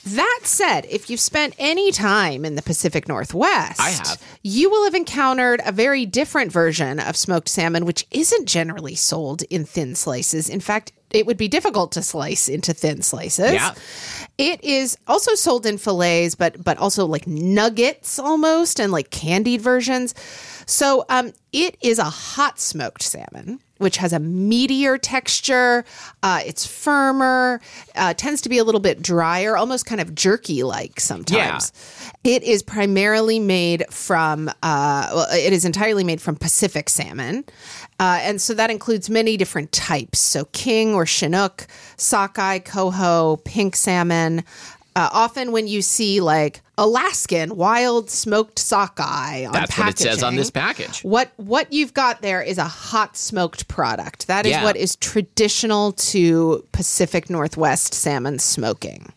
That 0.07 0.41
said, 0.45 0.87
if 0.89 1.11
you've 1.11 1.19
spent 1.19 1.55
any 1.59 1.91
time 1.91 2.45
in 2.45 2.55
the 2.55 2.63
Pacific 2.63 3.09
Northwest, 3.09 3.81
I 3.81 3.91
have. 3.91 4.23
you 4.43 4.71
will 4.71 4.85
have 4.85 4.95
encountered 4.95 5.61
a 5.67 5.73
very 5.73 6.07
different 6.07 6.53
version 6.53 7.01
of 7.01 7.17
smoked 7.17 7.49
salmon, 7.49 7.85
which 7.85 8.07
isn't 8.13 8.47
generally 8.47 8.95
sold 8.95 9.43
in 9.51 9.65
thin 9.65 9.97
slices. 9.97 10.49
In 10.49 10.61
fact, 10.61 10.93
it 11.11 11.27
would 11.27 11.37
be 11.37 11.49
difficult 11.49 11.93
to 11.93 12.03
slice 12.03 12.49
into 12.49 12.73
thin 12.73 13.03
slices. 13.03 13.55
Yeah. 13.55 13.75
It 14.39 14.63
is 14.63 14.97
also 15.09 15.35
sold 15.35 15.67
in 15.67 15.79
fillets, 15.79 16.35
but 16.35 16.63
but 16.63 16.79
also 16.79 17.07
like 17.07 17.27
nuggets 17.27 18.19
almost 18.19 18.79
and 18.79 18.93
like 18.93 19.11
candied 19.11 19.61
versions. 19.61 20.15
So 20.67 21.05
um, 21.09 21.33
it 21.53 21.77
is 21.81 21.99
a 21.99 22.05
hot 22.05 22.61
smoked 22.61 23.03
salmon, 23.03 23.61
which 23.79 23.97
has 23.99 24.13
a 24.13 24.19
meatier 24.19 24.99
texture. 25.01 25.85
Uh, 26.23 26.41
it's 26.45 26.67
firmer, 26.67 27.61
uh, 27.95 28.15
tends 28.15 28.41
to 28.43 28.49
be 28.49 28.59
a 28.59 28.65
little 28.65 28.81
bit 28.81 29.03
drier, 29.03 29.57
almost 29.57 29.87
kind 29.87 30.01
of 30.01 30.15
jerky 30.15 30.63
like 30.63 31.01
sometimes. 31.01 31.73
It 32.25 32.43
is 32.43 32.63
primarily 32.63 33.39
made 33.39 33.85
from, 33.91 34.49
uh, 34.49 35.11
well, 35.15 35.27
it 35.33 35.53
is 35.53 35.65
entirely 35.65 36.05
made 36.05 36.21
from 36.21 36.37
Pacific 36.37 36.89
salmon. 36.89 37.45
Uh, 37.99 38.19
and 38.23 38.41
so 38.41 38.53
that 38.55 38.71
includes 38.71 39.09
many 39.09 39.37
different 39.37 39.73
types. 39.73 40.19
So 40.19 40.47
king 40.47 40.95
or 40.95 41.07
chinook, 41.07 41.67
sockeye, 41.97 42.59
coho, 42.59 43.37
pink 43.45 43.77
salmon. 43.77 44.45
Uh, 44.97 45.11
often 45.13 45.53
when 45.53 45.67
you 45.69 45.83
see 45.83 46.21
like 46.21 46.63
Alaskan 46.79 47.55
wild 47.55 48.09
smoked 48.09 48.59
sockeye 48.59 49.45
on 49.45 49.53
That's 49.53 49.77
what 49.77 49.89
it 49.91 49.99
says 49.99 50.23
on 50.23 50.37
this 50.37 50.51
package. 50.51 51.03
What 51.03 51.33
what 51.37 51.71
you've 51.71 51.93
got 51.93 52.23
there 52.23 52.41
is 52.41 52.57
a 52.57 52.65
hot 52.65 53.15
smoked 53.17 53.69
product. 53.69 54.27
That 54.27 54.47
is 54.47 54.53
Yeah. 54.53 54.65
what 54.65 54.77
is 54.77 54.97
traditional 54.97 55.93
to 55.93 56.67
Pacific 56.73 57.29
Northwest 57.29 57.93
salmon 57.93 58.39
smoking. 58.39 59.13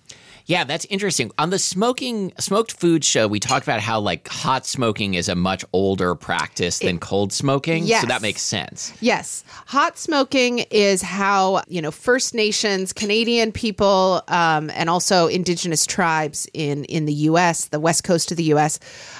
Yeah, 0.49 0.63
that's 0.63 0.85
interesting. 0.85 1.31
On 1.37 1.51
the 1.51 1.59
smoking 1.59 2.33
smoked 2.39 2.71
food 2.71 3.05
show, 3.05 3.27
we 3.27 3.39
talked 3.39 3.67
about 3.67 3.81
how 3.81 3.99
like 3.99 4.27
hot 4.27 4.65
smoking 4.65 5.13
is 5.13 5.29
a 5.29 5.35
much 5.35 5.63
older 5.73 6.15
practice 6.15 6.79
than 6.79 6.97
cold 6.97 7.31
smoking. 7.31 7.83
Yes. 7.83 8.01
So 8.01 8.07
that 8.07 8.23
makes 8.23 8.41
sense. 8.41 8.91
Yes. 8.99 9.43
Hot 9.67 9.99
smoking 9.99 10.65
is 10.71 11.03
how, 11.03 11.61
you 11.67 11.83
know, 11.83 11.91
First 11.91 12.33
Nations, 12.33 12.93
Canadian 12.93 13.51
people, 13.51 14.23
um, 14.27 14.71
and 14.71 14.89
also 14.89 15.27
indigenous 15.27 15.85
tribes 15.85 16.47
in, 16.55 16.83
in 16.85 17.05
the 17.05 17.13
U.S., 17.13 17.67
the 17.67 17.79
west 17.79 18.03
coast 18.03 18.31
of 18.31 18.37
the 18.37 18.43
U.S., 18.45 18.79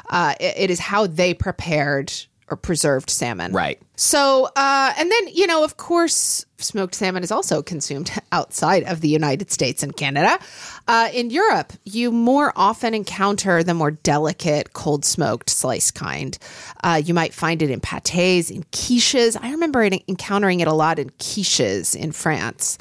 uh, 0.10 0.34
it- 0.40 0.56
it 0.58 0.72
is 0.72 0.80
how 0.80 1.06
they 1.06 1.36
prepared 1.36 2.12
or 2.50 2.58
preserved 2.58 3.12
salmon. 3.12 3.52
Right. 3.54 3.80
So, 3.96 4.50
uh, 4.56 4.94
and 4.98 5.12
then, 5.12 5.28
you 5.32 5.46
know, 5.46 5.64
of 5.64 5.78
course, 5.78 6.44
smoked 6.64 6.96
salmon 6.96 7.24
is 7.24 7.32
also 7.32 7.62
consumed 7.62 8.12
outside 8.32 8.84
of 8.84 9.02
the 9.02 9.08
United 9.08 9.52
States 9.52 9.84
and 9.84 9.96
Canada. 9.96 10.40
Uh, 10.88 11.10
in 11.14 11.30
Europe, 11.30 11.74
you 11.86 12.12
more 12.12 12.54
often 12.56 12.94
encounter 12.94 13.64
the 13.64 13.74
more 13.74 13.92
delicate, 13.92 14.74
cold 14.74 15.06
smoked 15.06 15.50
slice 15.50 15.92
kind. 15.92 16.38
Uh, 16.84 17.02
you 17.04 17.14
might 17.14 17.34
find 17.34 17.62
it 17.62 17.70
in 17.70 17.80
pâtés, 17.80 18.50
in 18.52 18.64
quiches. 18.72 19.38
I 19.40 19.52
remember 19.52 19.84
encountering 19.84 20.60
it 20.60 20.68
a 20.68 20.74
lot 20.74 21.00
in 21.00 21.10
quiches 21.12 21.96
in 21.96 22.12
France. 22.12 22.78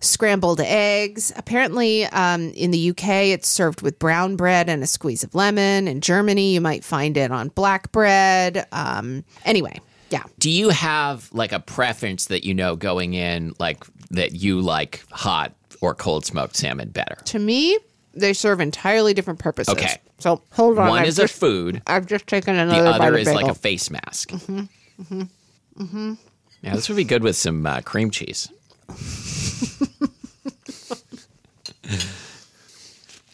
Scrambled 0.00 0.60
eggs. 0.60 1.32
Apparently, 1.36 2.04
um, 2.06 2.50
in 2.50 2.70
the 2.70 2.90
UK, 2.90 3.08
it's 3.32 3.48
served 3.48 3.82
with 3.82 3.98
brown 3.98 4.36
bread 4.36 4.68
and 4.68 4.82
a 4.82 4.86
squeeze 4.86 5.24
of 5.24 5.34
lemon. 5.34 5.88
In 5.88 6.00
Germany, 6.00 6.54
you 6.54 6.60
might 6.60 6.84
find 6.84 7.16
it 7.16 7.32
on 7.32 7.48
black 7.48 7.90
bread. 7.92 8.66
Um, 8.72 9.24
anyway, 9.44 9.80
yeah. 10.10 10.22
Do 10.38 10.50
you 10.50 10.70
have 10.70 11.28
like 11.32 11.52
a 11.52 11.60
preference 11.60 12.26
that 12.26 12.44
you 12.44 12.54
know 12.54 12.76
going 12.76 13.14
in, 13.14 13.54
like 13.58 13.84
that 14.10 14.32
you 14.32 14.60
like 14.60 15.04
hot 15.10 15.52
or 15.80 15.94
cold 15.94 16.24
smoked 16.24 16.56
salmon 16.56 16.90
better? 16.90 17.16
To 17.26 17.38
me, 17.38 17.78
they 18.14 18.32
serve 18.32 18.60
entirely 18.60 19.14
different 19.14 19.38
purposes. 19.38 19.74
Okay. 19.74 19.96
So 20.18 20.42
hold 20.52 20.78
on. 20.78 20.88
One 20.88 21.02
I've 21.02 21.08
is 21.08 21.16
just, 21.16 21.34
a 21.34 21.38
food, 21.38 21.82
I've 21.86 22.06
just 22.06 22.26
taken 22.26 22.56
the 22.56 22.62
another 22.62 22.98
bite 22.98 23.08
other 23.08 23.18
is 23.18 23.32
like 23.32 23.46
a 23.46 23.54
face 23.54 23.90
mask. 23.90 24.30
Mm-hmm. 24.30 24.60
Mm-hmm. 25.02 25.82
Mm-hmm. 25.82 26.14
Yeah, 26.62 26.74
this 26.74 26.88
would 26.88 26.96
be 26.96 27.04
good 27.04 27.22
with 27.22 27.36
some 27.36 27.66
uh, 27.66 27.82
cream 27.82 28.10
cheese. 28.10 28.48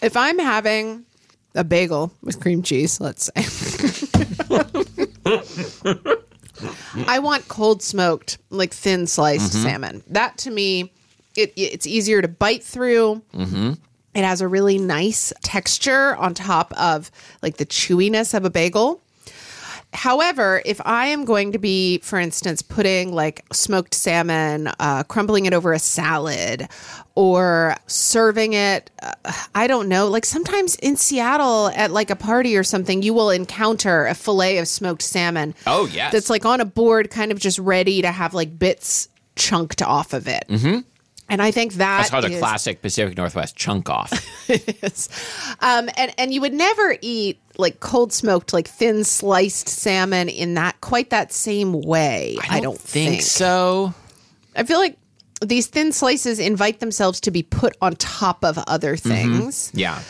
if 0.02 0.16
I'm 0.16 0.38
having 0.38 1.04
a 1.54 1.62
bagel 1.62 2.12
with 2.22 2.40
cream 2.40 2.62
cheese, 2.62 3.00
let's 3.00 3.30
say. 3.34 3.42
I 7.06 7.18
want 7.18 7.48
cold 7.48 7.82
smoked, 7.82 8.38
like 8.50 8.72
thin 8.72 9.06
sliced 9.06 9.52
Mm-hmm. 9.52 9.62
salmon. 9.62 10.02
That 10.08 10.38
to 10.38 10.50
me, 10.50 10.92
it 11.36 11.52
it's 11.56 11.86
easier 11.86 12.22
to 12.22 12.28
bite 12.28 12.62
through. 12.64 13.22
Mm-hmm. 13.34 13.72
It 14.14 14.24
has 14.24 14.40
a 14.42 14.48
really 14.48 14.78
nice 14.78 15.32
texture 15.42 16.14
on 16.16 16.34
top 16.34 16.72
of 16.78 17.10
like 17.42 17.56
the 17.56 17.66
chewiness 17.66 18.34
of 18.34 18.44
a 18.44 18.50
bagel. 18.50 19.00
However, 19.92 20.62
if 20.64 20.80
I 20.84 21.06
am 21.08 21.24
going 21.24 21.52
to 21.52 21.58
be, 21.58 21.98
for 21.98 22.18
instance, 22.18 22.62
putting 22.62 23.12
like 23.12 23.44
smoked 23.52 23.94
salmon, 23.94 24.70
uh, 24.80 25.02
crumbling 25.04 25.44
it 25.46 25.52
over 25.52 25.72
a 25.72 25.78
salad, 25.78 26.68
or 27.14 27.76
serving 27.86 28.54
it, 28.54 28.90
uh, 29.02 29.12
I 29.54 29.66
don't 29.66 29.88
know, 29.88 30.08
like 30.08 30.24
sometimes 30.24 30.76
in 30.76 30.96
Seattle 30.96 31.68
at 31.74 31.90
like 31.90 32.08
a 32.08 32.16
party 32.16 32.56
or 32.56 32.64
something, 32.64 33.02
you 33.02 33.12
will 33.12 33.30
encounter 33.30 34.06
a 34.06 34.14
fillet 34.14 34.58
of 34.58 34.66
smoked 34.66 35.02
salmon. 35.02 35.54
Oh, 35.66 35.86
yes. 35.86 36.12
That's 36.12 36.30
like 36.30 36.46
on 36.46 36.60
a 36.60 36.64
board, 36.64 37.10
kind 37.10 37.30
of 37.30 37.38
just 37.38 37.58
ready 37.58 38.00
to 38.00 38.10
have 38.10 38.32
like 38.32 38.58
bits 38.58 39.08
chunked 39.36 39.82
off 39.82 40.14
of 40.14 40.26
it. 40.26 40.44
Mm-hmm. 40.48 40.80
And 41.28 41.40
I 41.40 41.50
think 41.50 41.74
that 41.74 41.98
That's 41.98 42.10
called 42.10 42.24
a 42.26 42.30
is- 42.30 42.38
classic 42.38 42.82
Pacific 42.82 43.16
Northwest 43.16 43.56
chunk 43.56 43.88
off. 43.88 44.12
is. 44.50 45.08
Um, 45.60 45.88
and 45.96 46.12
and 46.18 46.34
you 46.34 46.40
would 46.42 46.52
never 46.52 46.96
eat 47.00 47.40
like 47.58 47.80
cold 47.80 48.12
smoked, 48.12 48.52
like 48.52 48.68
thin 48.68 49.04
sliced 49.04 49.68
salmon 49.68 50.28
in 50.28 50.54
that 50.54 50.80
quite 50.80 51.10
that 51.10 51.32
same 51.32 51.72
way. 51.72 52.36
I 52.48 52.60
don't, 52.60 52.78
think. 52.78 53.22
so. 53.22 53.94
I 54.56 54.64
feel 54.64 54.78
like 54.78 54.96
these 55.40 55.66
thin 55.66 55.92
slices 55.92 56.38
invite 56.38 56.80
themselves 56.80 57.20
to 57.22 57.30
be 57.30 57.42
put 57.42 57.76
on 57.80 57.96
top 57.96 58.44
of 58.44 58.58
other 58.66 58.96
mm-hmm. 58.96 59.08
things, 59.08 59.70
Yeah. 59.74 60.00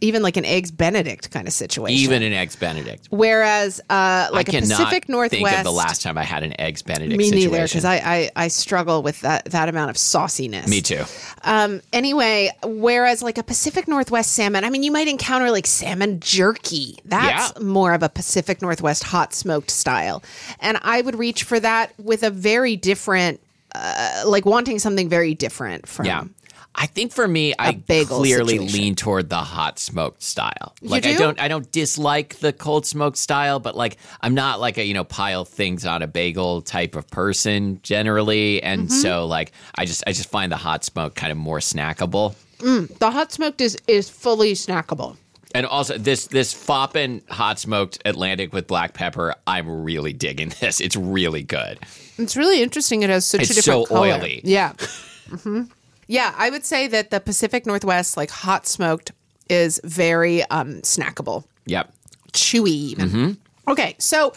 Even 0.00 0.22
like 0.22 0.36
an 0.36 0.44
eggs 0.44 0.70
Benedict 0.70 1.30
kind 1.30 1.46
of 1.46 1.52
situation. 1.52 2.02
Even 2.02 2.22
an 2.22 2.32
eggs 2.32 2.56
Benedict. 2.56 3.08
Whereas, 3.10 3.80
uh, 3.90 4.28
like 4.32 4.48
I 4.52 4.58
a 4.58 4.60
Pacific 4.62 5.08
Northwest, 5.08 5.44
think 5.44 5.58
of 5.58 5.64
the 5.64 5.72
last 5.72 6.02
time 6.02 6.16
I 6.16 6.22
had 6.24 6.42
an 6.42 6.58
eggs 6.60 6.82
Benedict 6.82 7.18
me 7.18 7.24
situation. 7.24 7.50
neither, 7.50 7.64
because 7.66 7.84
I, 7.84 7.96
I 7.96 8.30
I 8.36 8.48
struggle 8.48 9.02
with 9.02 9.20
that 9.20 9.44
that 9.46 9.68
amount 9.68 9.90
of 9.90 9.96
sauciness. 9.96 10.66
Me 10.68 10.80
too. 10.80 11.04
Um, 11.42 11.80
anyway, 11.92 12.50
whereas 12.64 13.22
like 13.22 13.38
a 13.38 13.42
Pacific 13.42 13.88
Northwest 13.88 14.32
salmon, 14.32 14.64
I 14.64 14.70
mean, 14.70 14.82
you 14.82 14.92
might 14.92 15.08
encounter 15.08 15.50
like 15.50 15.66
salmon 15.66 16.20
jerky. 16.20 16.98
That's 17.04 17.52
Yeah. 17.56 17.62
more 17.62 17.92
of 17.92 18.02
a 18.02 18.08
Pacific 18.08 18.62
Northwest 18.62 19.04
hot 19.04 19.34
smoked 19.34 19.70
style. 19.70 20.22
And 20.60 20.78
I 20.82 21.00
would 21.02 21.18
reach 21.18 21.42
for 21.44 21.60
that 21.60 21.92
with 21.98 22.22
a 22.22 22.30
very 22.30 22.76
different, 22.76 23.40
uh, 23.74 24.22
like 24.26 24.44
wanting 24.46 24.78
something 24.78 25.08
very 25.08 25.34
different 25.34 25.86
from. 25.86 26.06
Yeah. 26.06 26.24
I 26.74 26.86
think 26.86 27.12
for 27.12 27.26
me, 27.26 27.52
I 27.58 27.72
clearly 27.74 28.56
situation. 28.56 28.66
lean 28.80 28.94
toward 28.94 29.28
the 29.28 29.36
hot 29.36 29.78
smoked 29.78 30.22
style. 30.22 30.74
Like 30.80 31.04
I 31.04 31.12
do? 31.12 31.18
don't 31.18 31.40
I 31.40 31.48
don't 31.48 31.70
dislike 31.72 32.36
the 32.36 32.52
cold 32.52 32.86
smoked 32.86 33.16
style, 33.18 33.58
but 33.58 33.76
like 33.76 33.98
I'm 34.20 34.34
not 34.34 34.60
like 34.60 34.78
a, 34.78 34.84
you 34.84 34.94
know, 34.94 35.04
pile 35.04 35.44
things 35.44 35.84
on 35.84 36.00
a 36.02 36.06
bagel 36.06 36.62
type 36.62 36.94
of 36.94 37.08
person 37.10 37.80
generally. 37.82 38.62
And 38.62 38.82
Mm-hmm. 38.88 38.94
so 38.94 39.26
like 39.26 39.52
I 39.74 39.84
just 39.84 40.04
I 40.06 40.12
just 40.12 40.30
find 40.30 40.50
the 40.50 40.56
hot 40.56 40.84
smoke 40.84 41.14
kind 41.16 41.32
of 41.32 41.38
more 41.38 41.58
snackable. 41.58 42.34
The 42.60 43.10
hot 43.10 43.32
smoked 43.32 43.60
is, 43.60 43.76
is 43.88 44.08
fully 44.08 44.52
snackable. 44.52 45.16
And 45.54 45.66
also 45.66 45.98
this 45.98 46.28
this 46.28 46.54
Foppen 46.54 47.28
hot 47.28 47.58
smoked 47.58 47.98
Atlantic 48.04 48.52
with 48.52 48.66
black 48.68 48.94
pepper, 48.94 49.34
I'm 49.46 49.82
really 49.82 50.12
digging 50.12 50.52
this. 50.60 50.80
It's 50.80 50.94
really 50.96 51.42
good. 51.42 51.78
It's 52.16 52.36
really 52.36 52.62
interesting. 52.62 53.02
It 53.02 53.10
has 53.10 53.26
such 53.26 53.40
It's 53.42 53.50
a 53.50 53.54
different 53.54 53.88
so 53.88 53.94
color. 53.94 54.06
oily. 54.08 54.40
Yeah. 54.44 54.72
hmm 55.42 55.64
Yeah, 56.10 56.34
I 56.36 56.50
would 56.50 56.64
say 56.64 56.88
that 56.88 57.10
the 57.10 57.20
Pacific 57.20 57.66
Northwest, 57.66 58.16
like 58.16 58.30
hot 58.30 58.66
smoked, 58.66 59.12
is 59.48 59.80
very 59.84 60.42
um, 60.46 60.82
snackable. 60.82 61.44
Yep. 61.66 61.92
chewy 62.32 62.68
even. 62.68 63.08
Mm-hmm. 63.08 63.70
Okay, 63.70 63.94
so 63.98 64.32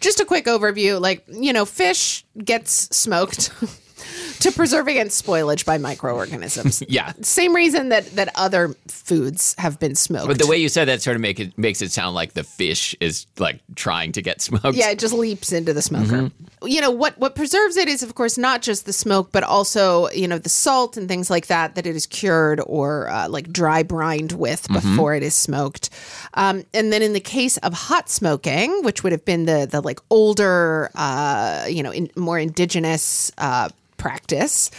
just 0.00 0.20
a 0.20 0.26
quick 0.26 0.44
overview. 0.44 1.00
Like, 1.00 1.24
you 1.26 1.54
know, 1.54 1.64
fish 1.64 2.26
gets 2.44 2.94
smoked 2.94 3.50
to 4.40 4.52
preserve 4.52 4.88
against 4.88 5.24
spoilage 5.24 5.64
by 5.64 5.78
microorganisms. 5.78 6.82
Yeah. 6.94 7.12
Same 7.22 7.54
reason 7.54 7.88
that 7.88 8.06
that 8.16 8.28
other 8.34 8.74
foods 8.88 9.54
have 9.58 9.80
been 9.80 9.94
smoked. 9.94 10.28
But 10.28 10.38
the 10.38 10.46
way 10.46 10.56
you 10.58 10.68
said 10.68 10.86
that 10.88 11.02
sort 11.02 11.16
of 11.16 11.20
make 11.22 11.40
it 11.40 11.56
makes 11.58 11.82
it 11.82 11.90
sound 11.92 12.14
like 12.14 12.34
the 12.34 12.44
fish 12.44 12.94
is 13.00 13.26
like 13.38 13.60
trying 13.74 14.12
to 14.12 14.22
get 14.22 14.40
smoked. 14.48 14.74
yeah, 14.76 14.90
it 14.90 14.98
just 14.98 15.14
leaps 15.14 15.52
into 15.52 15.72
the 15.72 15.82
smoker. 15.82 16.22
Mm-hmm. 16.30 16.66
You 16.66 16.80
know 16.80 16.90
what? 16.90 17.18
What 17.18 17.34
preserves 17.34 17.76
it 17.76 17.88
is, 17.88 18.02
of 18.02 18.14
course, 18.14 18.38
not 18.38 18.62
just 18.62 18.86
the 18.86 18.92
smoke, 18.92 19.30
but 19.32 19.42
also 19.44 20.08
you 20.10 20.28
know 20.28 20.38
the 20.38 20.48
salt 20.48 20.96
and 20.96 21.08
things 21.08 21.30
like 21.30 21.46
that 21.48 21.74
that 21.74 21.86
it 21.86 21.96
is 21.96 22.06
cured 22.06 22.60
or 22.66 23.08
uh, 23.08 23.28
like 23.28 23.52
dry 23.52 23.82
brined 23.82 24.32
with 24.32 24.54
Mm-hmm. 24.68 24.74
before 24.74 25.14
it 25.14 25.22
is 25.22 25.34
smoked. 25.34 25.90
Um, 26.34 26.64
and 26.72 26.92
then 26.92 27.02
in 27.02 27.12
the 27.12 27.20
case 27.20 27.56
of 27.58 27.72
hot 27.72 28.08
smoking, 28.08 28.82
which 28.82 29.02
would 29.02 29.12
have 29.12 29.24
been 29.24 29.44
the 29.46 29.66
the 29.70 29.80
like 29.80 30.00
older, 30.10 30.90
uh, 30.94 31.66
you 31.68 31.82
know, 31.82 31.90
in, 31.92 32.10
more 32.16 32.38
indigenous 32.38 33.30
uh, 33.38 33.68
practice. 34.08 34.70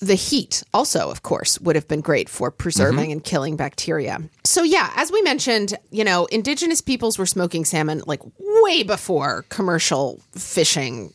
The 0.00 0.16
heat 0.16 0.62
also, 0.74 1.08
of 1.10 1.22
course, 1.22 1.58
would 1.60 1.76
have 1.76 1.88
been 1.88 2.02
great 2.02 2.28
for 2.28 2.50
preserving 2.50 3.10
and 3.12 3.22
killing 3.24 3.56
bacteria. 3.56 4.20
So, 4.44 4.62
yeah, 4.62 4.90
as 4.96 5.10
we 5.10 5.22
mentioned, 5.22 5.74
you 5.90 6.04
know, 6.04 6.26
indigenous 6.26 6.80
peoples 6.82 7.16
were 7.16 7.26
smoking 7.26 7.64
salmon 7.64 8.02
like 8.06 8.20
way 8.38 8.82
before 8.82 9.44
commercial 9.48 10.20
fishing 10.32 11.12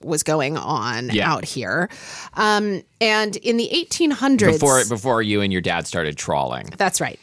was 0.00 0.22
going 0.22 0.56
on 0.56 1.10
Yeah. 1.10 1.30
out 1.32 1.44
here. 1.44 1.88
Um, 2.34 2.82
and 3.00 3.36
in 3.36 3.56
the 3.58 3.68
1800s. 3.72 4.52
Before 4.60 4.84
before 4.88 5.22
you 5.22 5.40
and 5.40 5.52
your 5.52 5.60
dad 5.62 5.86
started 5.86 6.16
trawling. 6.16 6.72
That's 6.78 7.00
right. 7.00 7.18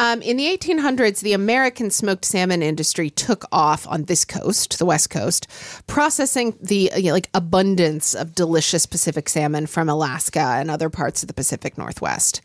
Um, 0.00 0.22
in 0.22 0.38
the 0.38 0.46
1800s, 0.46 1.20
the 1.20 1.34
American 1.34 1.90
smoked 1.90 2.24
salmon 2.24 2.62
industry 2.62 3.10
took 3.10 3.44
off 3.52 3.86
on 3.86 4.04
this 4.04 4.24
coast, 4.24 4.78
the 4.78 4.86
West 4.86 5.10
Coast, 5.10 5.46
processing 5.88 6.56
the 6.58 6.90
you 6.96 7.08
know, 7.08 7.12
like 7.12 7.28
abundance 7.34 8.14
of 8.14 8.34
delicious 8.34 8.86
Pacific 8.86 9.28
salmon 9.28 9.66
from 9.66 9.90
Alaska 9.90 10.40
and 10.56 10.70
other 10.70 10.88
parts 10.88 11.22
of 11.22 11.26
the 11.26 11.34
Pacific 11.34 11.76
Northwest. 11.76 12.40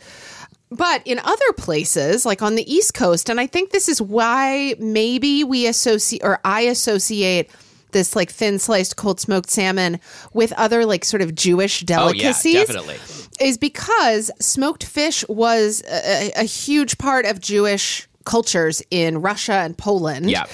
But 0.70 1.02
in 1.06 1.18
other 1.20 1.54
places, 1.56 2.26
like 2.26 2.42
on 2.42 2.56
the 2.56 2.70
East 2.70 2.94
Coast, 2.94 3.30
and 3.30 3.40
I 3.40 3.48
think 3.48 3.70
this 3.70 3.88
is 3.88 4.02
why 4.02 4.76
maybe 4.78 5.46
we 5.46 5.66
associate 5.66 6.26
or 6.26 6.42
I 6.44 6.64
associate 6.64 7.50
this 7.96 8.16
like 8.16 8.30
thin 8.30 8.60
sliced 8.60 8.96
cold 8.98 9.20
smoked 9.20 9.50
salmon 9.50 10.00
with 10.34 10.52
other 10.54 10.86
like 10.86 11.04
sort 11.06 11.22
of 11.24 11.34
Jewish 11.34 11.82
Oh 11.82 11.86
yeah, 11.88 11.96
delicacies 11.98 12.54
definitely. 12.68 12.98
is 13.40 13.58
because 13.58 14.30
smoked 14.40 14.84
fish 14.84 15.24
was 15.30 15.82
a, 15.90 16.32
a 16.36 16.44
huge 16.44 16.98
part 16.98 17.26
of 17.26 17.40
Jewish 17.40 18.08
cultures 18.26 18.82
in 18.90 19.22
Russia 19.22 19.54
and 19.54 19.78
Poland. 19.78 20.30
Yeah. 20.32 20.46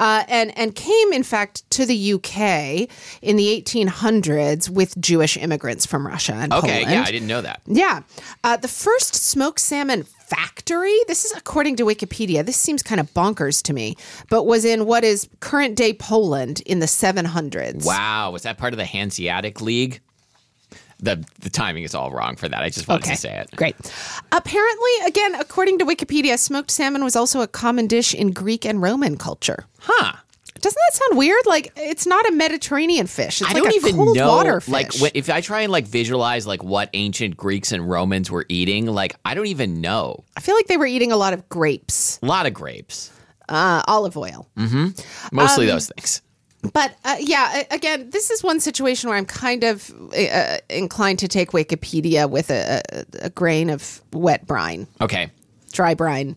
Uh, 0.00 0.24
and 0.28 0.56
and 0.58 0.74
came 0.74 1.12
in 1.12 1.22
fact 1.22 1.62
to 1.70 1.86
the 1.86 2.12
UK 2.14 2.88
in 3.22 3.36
the 3.36 3.62
1800s 3.62 4.68
with 4.68 4.98
Jewish 5.00 5.36
immigrants 5.36 5.86
from 5.86 6.06
Russia 6.06 6.34
and 6.34 6.52
Okay, 6.52 6.80
Poland. 6.84 6.90
yeah, 6.90 7.04
I 7.06 7.10
didn't 7.12 7.28
know 7.28 7.40
that. 7.40 7.60
Yeah. 7.66 8.00
Uh, 8.44 8.56
the 8.56 8.68
first 8.68 9.14
smoked 9.14 9.60
salmon 9.60 10.06
factory, 10.30 10.96
this 11.08 11.24
is 11.24 11.32
according 11.36 11.76
to 11.76 11.84
Wikipedia, 11.84 12.46
this 12.46 12.56
seems 12.56 12.82
kind 12.82 13.00
of 13.00 13.12
bonkers 13.12 13.62
to 13.64 13.72
me, 13.72 13.96
but 14.30 14.44
was 14.44 14.64
in 14.64 14.86
what 14.86 15.02
is 15.04 15.28
current 15.40 15.74
day 15.76 15.92
Poland 15.92 16.62
in 16.66 16.78
the 16.78 16.86
700s. 16.86 17.84
Wow, 17.84 18.30
was 18.30 18.42
that 18.42 18.56
part 18.56 18.72
of 18.72 18.78
the 18.78 18.84
Hanseatic 18.84 19.60
League? 19.60 20.00
The 21.02 21.24
the 21.40 21.48
timing 21.48 21.84
is 21.84 21.94
all 21.94 22.10
wrong 22.10 22.36
for 22.36 22.46
that. 22.46 22.60
I 22.60 22.68
just 22.68 22.86
wanted 22.86 23.06
to 23.06 23.16
say 23.16 23.38
it. 23.38 23.50
Great. 23.56 23.74
Apparently, 24.32 24.90
again, 25.06 25.34
according 25.34 25.78
to 25.78 25.86
Wikipedia, 25.86 26.38
smoked 26.38 26.70
salmon 26.70 27.02
was 27.02 27.16
also 27.16 27.40
a 27.40 27.48
common 27.48 27.86
dish 27.86 28.14
in 28.14 28.32
Greek 28.32 28.66
and 28.66 28.82
Roman 28.82 29.16
culture. 29.16 29.64
Huh. 29.78 30.12
Doesn't 30.60 30.78
that 30.90 30.94
sound 30.94 31.18
weird? 31.18 31.46
Like 31.46 31.72
it's 31.76 32.06
not 32.06 32.28
a 32.28 32.32
Mediterranean 32.32 33.06
fish. 33.06 33.40
It's 33.40 33.50
I 33.50 33.54
like 33.54 33.62
don't 33.62 33.72
a 33.72 33.76
even 33.76 33.96
cold 33.96 34.16
know. 34.16 34.28
water 34.28 34.60
fish. 34.60 34.72
Like 34.72 34.94
when, 35.00 35.10
if 35.14 35.28
I 35.30 35.40
try 35.40 35.62
and 35.62 35.72
like 35.72 35.86
visualize 35.86 36.46
like 36.46 36.62
what 36.62 36.90
ancient 36.92 37.36
Greeks 37.36 37.72
and 37.72 37.88
Romans 37.88 38.30
were 38.30 38.46
eating, 38.48 38.86
like 38.86 39.16
I 39.24 39.34
don't 39.34 39.46
even 39.46 39.80
know. 39.80 40.24
I 40.36 40.40
feel 40.40 40.54
like 40.54 40.66
they 40.66 40.76
were 40.76 40.86
eating 40.86 41.12
a 41.12 41.16
lot 41.16 41.32
of 41.32 41.48
grapes, 41.48 42.18
A 42.22 42.26
lot 42.26 42.46
of 42.46 42.54
grapes, 42.54 43.10
uh, 43.48 43.82
olive 43.86 44.16
oil. 44.16 44.48
Mm-hmm. 44.56 45.34
Mostly 45.36 45.64
Um, 45.66 45.72
those 45.74 45.88
things. 45.88 46.22
But 46.74 46.94
uh, 47.06 47.16
yeah, 47.18 47.62
again, 47.70 48.10
this 48.10 48.30
is 48.30 48.42
one 48.42 48.60
situation 48.60 49.08
where 49.08 49.16
I'm 49.16 49.24
kind 49.24 49.64
of 49.64 49.90
uh, 50.14 50.58
inclined 50.68 51.18
to 51.20 51.28
take 51.28 51.52
Wikipedia 51.52 52.28
with 52.28 52.50
a, 52.50 52.82
a, 52.92 53.04
a 53.26 53.30
grain 53.30 53.70
of 53.70 54.02
wet 54.12 54.46
brine, 54.46 54.86
Okay, 55.00 55.30
dry 55.72 55.94
brine. 55.94 56.36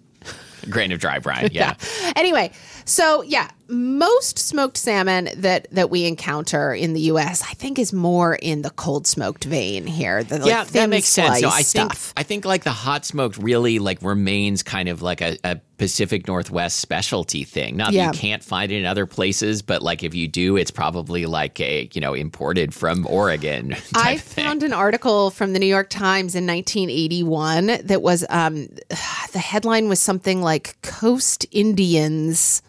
grain 0.70 0.94
of 0.94 1.00
dry 1.02 1.20
brine. 1.20 1.50
Yeah. 1.52 1.74
Anyway, 2.16 2.52
so 2.86 3.22
yeah, 3.24 3.50
most 3.68 4.38
smoked 4.40 4.78
salmon 4.78 5.30
that 5.38 5.68
that 5.72 5.90
we 5.90 6.06
encounter 6.06 6.74
in 6.74 6.94
the 6.94 7.02
U.S. 7.02 7.42
I 7.44 7.54
think 7.54 7.80
is 7.80 7.94
more 7.94 8.36
in 8.36 8.62
the 8.62 8.70
cold 8.72 9.08
smoked 9.08 9.46
vein 9.46 9.88
here. 9.88 10.24
The, 10.24 10.40
like, 10.40 10.48
yeah, 10.48 10.64
that 10.66 10.90
makes 10.90 11.08
sense. 11.08 11.42
No, 11.42 11.50
I 11.50 11.64
think. 11.64 11.92
I 12.18 12.24
think 12.24 12.46
like 12.46 12.64
the 12.64 12.72
hot 12.72 13.06
smoked 13.06 13.38
really 13.38 13.80
like 13.80 14.02
remains 14.02 14.64
kind 14.64 14.90
of 14.90 15.02
like 15.02 15.22
a, 15.22 15.38
a 15.44 15.60
Pacific 15.78 16.28
Northwest 16.28 16.78
specialty 16.80 17.44
thing. 17.44 17.76
Not 17.76 17.92
Yeah. 17.94 18.06
that 18.08 18.16
you 18.16 18.20
can't 18.22 18.44
find 18.44 18.72
it 18.72 18.76
in 18.76 18.86
other 18.86 19.06
places, 19.06 19.62
but 19.62 19.82
like 19.82 20.04
if 20.04 20.14
you 20.14 20.28
do, 20.28 20.56
it's 20.56 20.72
probably 20.72 21.26
like 21.26 21.60
a 21.60 21.90
you 21.94 22.02
know 22.02 22.14
imported 22.14 22.74
from 22.74 23.06
Oregon. 23.08 23.74
I 23.96 24.18
thing. 24.18 24.46
found 24.46 24.64
an 24.64 24.74
article 24.74 25.30
from 25.30 25.54
the 25.54 25.60
New 25.60 25.66
York 25.66 25.90
Times 25.90 26.36
in 26.36 26.46
1981 26.46 27.86
that 27.88 28.02
was 28.02 28.26
um, 28.30 28.68
the 29.34 29.40
headline 29.40 29.90
was 29.90 30.00
something 30.00 30.42
like 30.42 30.78
"Coast 30.82 31.46
Indians 31.52 32.62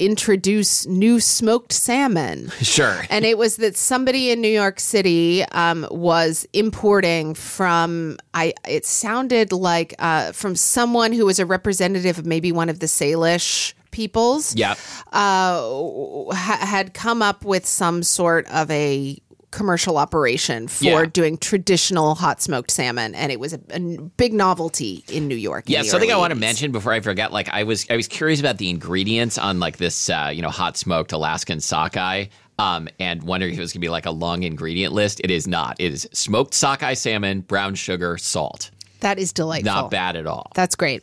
introduce 0.00 0.86
new 0.86 1.20
smoked 1.20 1.72
salmon." 1.72 2.50
sure. 2.60 3.04
and 3.10 3.24
it 3.24 3.38
was 3.38 3.56
that 3.56 3.76
somebody 3.76 4.30
in 4.30 4.40
New 4.40 4.48
York 4.48 4.80
City 4.80 5.44
um, 5.52 5.86
was 5.90 6.46
importing 6.52 7.34
from. 7.34 8.16
I. 8.34 8.54
It 8.68 8.84
sounded 8.86 9.52
like 9.52 9.94
uh, 9.98 10.32
from 10.32 10.56
someone 10.56 11.12
who 11.12 11.26
was 11.26 11.38
a 11.38 11.46
representative 11.46 12.18
of 12.18 12.26
maybe 12.26 12.50
one 12.52 12.68
of 12.68 12.80
the 12.80 12.86
Salish 12.86 13.74
Peoples 13.92 14.54
Yeah. 14.56 14.74
uh, 15.12 16.32
ha- 16.32 16.58
had 16.60 16.94
come 16.94 17.22
up 17.22 17.44
with 17.44 17.66
some 17.66 18.02
sort 18.02 18.46
of 18.48 18.70
a 18.70 19.18
commercial 19.50 19.96
operation 19.96 20.68
for 20.68 20.84
Yeah. 20.84 21.04
doing 21.06 21.36
traditional 21.38 22.14
hot 22.14 22.40
smoked 22.40 22.70
salmon, 22.70 23.14
and 23.14 23.32
it 23.32 23.40
was 23.40 23.52
a, 23.52 23.60
a 23.70 23.80
big 23.80 24.32
novelty 24.32 25.04
in 25.10 25.28
New 25.28 25.34
York. 25.36 25.64
Yeah, 25.66 25.82
something 25.82 26.12
I 26.12 26.16
want 26.16 26.32
to 26.32 26.38
mention 26.38 26.72
before 26.72 26.92
I 26.92 27.00
forget. 27.00 27.32
Like, 27.32 27.48
I 27.48 27.64
was 27.64 27.86
I 27.90 27.96
was 27.96 28.08
curious 28.08 28.40
about 28.40 28.58
the 28.58 28.70
ingredients 28.70 29.38
on 29.38 29.60
like 29.60 29.76
this, 29.78 30.08
uh, 30.10 30.30
you 30.32 30.42
know, 30.42 30.50
hot 30.50 30.76
smoked 30.76 31.12
Alaskan 31.12 31.60
sockeye, 31.60 32.26
um, 32.58 32.88
and 32.98 33.22
wondering 33.22 33.52
if 33.52 33.58
it 33.58 33.62
was 33.62 33.72
gonna 33.72 33.80
be 33.80 33.88
like 33.88 34.06
a 34.06 34.10
long 34.10 34.42
ingredient 34.42 34.92
list. 34.92 35.20
It 35.24 35.30
is 35.30 35.46
not. 35.46 35.76
It 35.80 35.92
is 35.92 36.08
smoked 36.12 36.54
sockeye 36.54 36.94
salmon, 36.94 37.40
brown 37.40 37.74
sugar, 37.74 38.18
salt. 38.18 38.70
That 39.00 39.18
is 39.18 39.32
delightful. 39.32 39.72
Not 39.72 39.90
bad 39.90 40.14
at 40.14 40.26
all. 40.26 40.52
That's 40.54 40.76
great. 40.76 41.02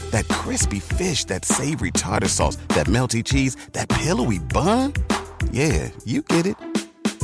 That 0.11 0.27
crispy 0.29 0.79
fish, 0.79 1.25
that 1.25 1.43
savory 1.45 1.91
tartar 1.91 2.27
sauce, 2.27 2.57
that 2.69 2.87
melty 2.87 3.23
cheese, 3.23 3.55
that 3.73 3.89
pillowy 3.89 4.39
bun. 4.39 4.93
Yeah, 5.51 5.89
you 6.05 6.21
get 6.21 6.45
it. 6.45 6.55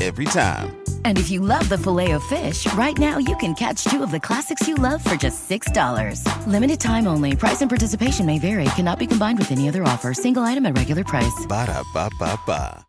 Every 0.02 0.26
time. 0.26 0.78
And 1.06 1.18
if 1.18 1.32
you 1.32 1.42
love 1.42 1.68
the 1.70 1.78
filet 1.78 2.12
of 2.12 2.24
fish, 2.26 2.72
right 2.74 2.96
now 2.98 3.18
you 3.18 3.36
can 3.38 3.56
catch 3.56 3.84
two 3.86 4.04
of 4.04 4.12
the 4.12 4.20
classics 4.20 4.68
you 4.68 4.76
love 4.76 5.04
for 5.04 5.16
just 5.16 5.50
$6. 5.50 6.22
Limited 6.46 6.80
time 6.80 7.08
only. 7.08 7.36
Price 7.36 7.62
and 7.62 7.70
participation 7.70 8.26
may 8.26 8.38
vary. 8.38 8.66
Cannot 8.76 9.00
be 9.00 9.08
combined 9.08 9.40
with 9.40 9.52
any 9.52 9.68
other 9.68 9.84
offer. 9.84 10.14
Single 10.14 10.44
item 10.44 10.68
at 10.68 10.78
regular 10.78 11.04
price. 11.04 11.46
Ba-da-ba-ba-ba. 11.48 12.86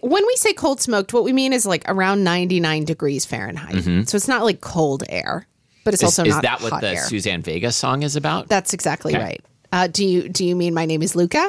When 0.00 0.26
we 0.26 0.36
say 0.36 0.52
cold 0.52 0.82
smoked, 0.82 1.14
what 1.14 1.24
we 1.24 1.32
mean 1.32 1.54
is 1.54 1.64
like 1.64 1.82
around 1.88 2.24
99 2.24 2.84
degrees 2.84 3.24
Fahrenheit. 3.24 3.74
Mm-hmm. 3.76 4.02
So 4.02 4.16
it's 4.16 4.28
not 4.28 4.44
like 4.44 4.60
cold 4.60 5.02
air, 5.08 5.46
but 5.84 5.94
it's 5.94 6.02
Mm-hmm. 6.02 6.08
Is, 6.08 6.18
also 6.18 6.24
is 6.36 6.40
that 6.42 6.60
what 6.62 6.80
the 6.80 6.90
air. 6.90 6.96
Suzanne 7.04 7.42
Vega 7.42 7.70
song 7.72 8.02
is 8.02 8.16
about? 8.16 8.48
That's 8.48 8.72
exactly 8.74 9.14
Okay. 9.14 9.22
right. 9.22 9.40
Uh, 9.72 9.86
do 9.88 10.04
you 10.06 10.28
do 10.28 10.44
you 10.44 10.54
mean 10.54 10.72
my 10.72 10.86
name 10.86 11.02
is 11.02 11.16
Luka? 11.16 11.44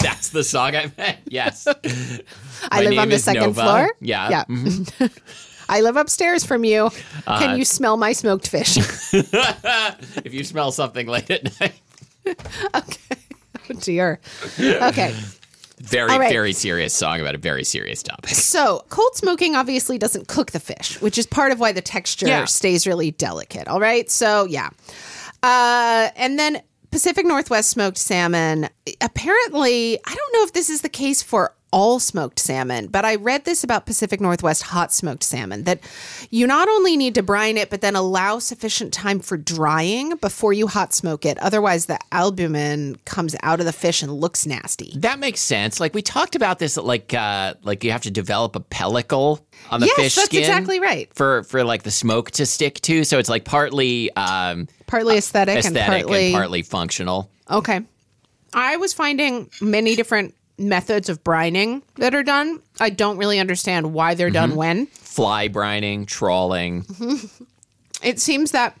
That's 0.00 0.30
the 0.30 0.42
song 0.42 0.74
I 0.74 0.90
meant. 0.98 1.18
Yes. 1.28 1.66
I 1.68 1.76
My 2.70 2.80
live 2.80 2.90
name 2.90 2.98
on 2.98 3.08
the 3.10 3.18
second 3.18 3.42
Nova. 3.42 3.62
floor. 3.62 3.90
Yeah. 4.00 4.28
Yeah. 4.30 4.44
Mhm. 4.46 5.10
I 5.68 5.80
live 5.80 5.96
upstairs 5.96 6.44
from 6.44 6.64
you. 6.64 6.90
Uh, 7.26 7.38
Can 7.38 7.56
you 7.56 7.64
smell 7.64 7.96
my 7.96 8.12
smoked 8.12 8.48
fish? 8.48 8.76
if 9.12 10.34
you 10.34 10.44
smell 10.44 10.72
something 10.72 11.06
late 11.06 11.30
at 11.30 11.58
night, 11.60 11.74
okay. 12.74 13.16
Oh 13.70 13.74
dear. 13.80 14.20
Okay. 14.60 15.14
Very 15.84 16.10
All 16.10 16.18
right. 16.18 16.30
very 16.32 16.52
serious 16.52 16.92
song 16.94 17.20
about 17.20 17.34
a 17.34 17.38
very 17.38 17.64
serious 17.64 18.02
topic. 18.02 18.30
So, 18.30 18.84
cold 18.88 19.14
smoking 19.16 19.54
obviously 19.56 19.98
doesn't 19.98 20.28
cook 20.28 20.50
the 20.52 20.60
fish, 20.60 21.00
which 21.00 21.18
is 21.18 21.26
part 21.26 21.52
of 21.52 21.60
why 21.60 21.72
the 21.72 21.80
texture 21.82 22.26
Yeah. 22.26 22.44
stays 22.46 22.86
really 22.86 23.10
delicate. 23.10 23.68
All 23.68 23.80
right. 23.80 24.10
So, 24.10 24.44
yeah. 24.46 24.70
Uh, 25.42 26.08
and 26.16 26.38
then 26.38 26.62
Pacific 26.90 27.26
Northwest 27.26 27.70
smoked 27.70 27.98
salmon. 27.98 28.68
Apparently, 29.00 29.98
I 30.04 30.14
don't 30.14 30.32
know 30.34 30.42
if 30.44 30.52
this 30.52 30.70
is 30.70 30.80
the 30.82 30.88
case 30.88 31.22
for 31.22 31.54
all 31.74 31.98
smoked 31.98 32.38
salmon, 32.38 32.86
but 32.86 33.04
I 33.04 33.16
read 33.16 33.44
this 33.44 33.64
about 33.64 33.84
Pacific 33.84 34.20
Northwest 34.20 34.62
hot 34.62 34.92
smoked 34.92 35.24
salmon 35.24 35.64
that 35.64 35.80
you 36.30 36.46
not 36.46 36.68
only 36.68 36.96
need 36.96 37.16
to 37.16 37.22
brine 37.22 37.56
it, 37.56 37.68
but 37.68 37.80
then 37.80 37.96
allow 37.96 38.38
sufficient 38.38 38.92
time 38.92 39.18
for 39.18 39.36
drying 39.36 40.14
before 40.18 40.52
you 40.52 40.68
hot 40.68 40.94
smoke 40.94 41.26
it. 41.26 41.36
Otherwise, 41.38 41.86
the 41.86 41.98
albumin 42.12 42.96
comes 43.06 43.34
out 43.42 43.58
of 43.58 43.66
the 43.66 43.72
fish 43.72 44.04
and 44.04 44.12
looks 44.12 44.46
nasty. 44.46 44.92
That 44.94 45.18
makes 45.18 45.40
sense. 45.40 45.80
Like 45.80 45.94
we 45.94 46.00
talked 46.00 46.36
about 46.36 46.60
this, 46.60 46.76
like 46.76 47.12
uh, 47.12 47.54
like 47.64 47.82
you 47.82 47.90
have 47.90 48.02
to 48.02 48.10
develop 48.12 48.54
a 48.54 48.60
pellicle 48.60 49.40
on 49.68 49.80
the 49.80 49.86
Yes, 49.86 49.96
fish 49.96 50.14
that's 50.14 50.26
skin 50.26 50.40
exactly 50.42 50.78
right. 50.78 51.12
for 51.12 51.42
for 51.42 51.64
like 51.64 51.82
the 51.82 51.90
smoke 51.90 52.30
to 52.32 52.46
stick 52.46 52.80
to. 52.82 53.02
So 53.02 53.18
it's 53.18 53.28
like 53.28 53.44
partly 53.44 54.14
um, 54.14 54.68
Partly 54.86 55.16
aesthetic, 55.18 55.58
aesthetic 55.58 55.82
and 55.82 56.04
partly 56.04 56.26
and 56.26 56.34
partly 56.34 56.62
functional. 56.62 57.32
Okay. 57.50 57.80
I 58.52 58.76
was 58.76 58.92
finding 58.92 59.50
many 59.60 59.96
different 59.96 60.36
methods 60.58 61.08
of 61.08 61.22
brining 61.24 61.82
that 61.96 62.14
are 62.14 62.22
done. 62.22 62.60
I 62.80 62.90
don't 62.90 63.16
really 63.18 63.38
understand 63.40 63.92
why 63.92 64.14
they're 64.14 64.30
done 64.30 64.54
when. 64.56 64.86
Fly 64.86 65.48
brining, 65.48 66.06
trawling. 66.06 66.84
It 68.02 68.20
seems 68.20 68.50
that 68.50 68.76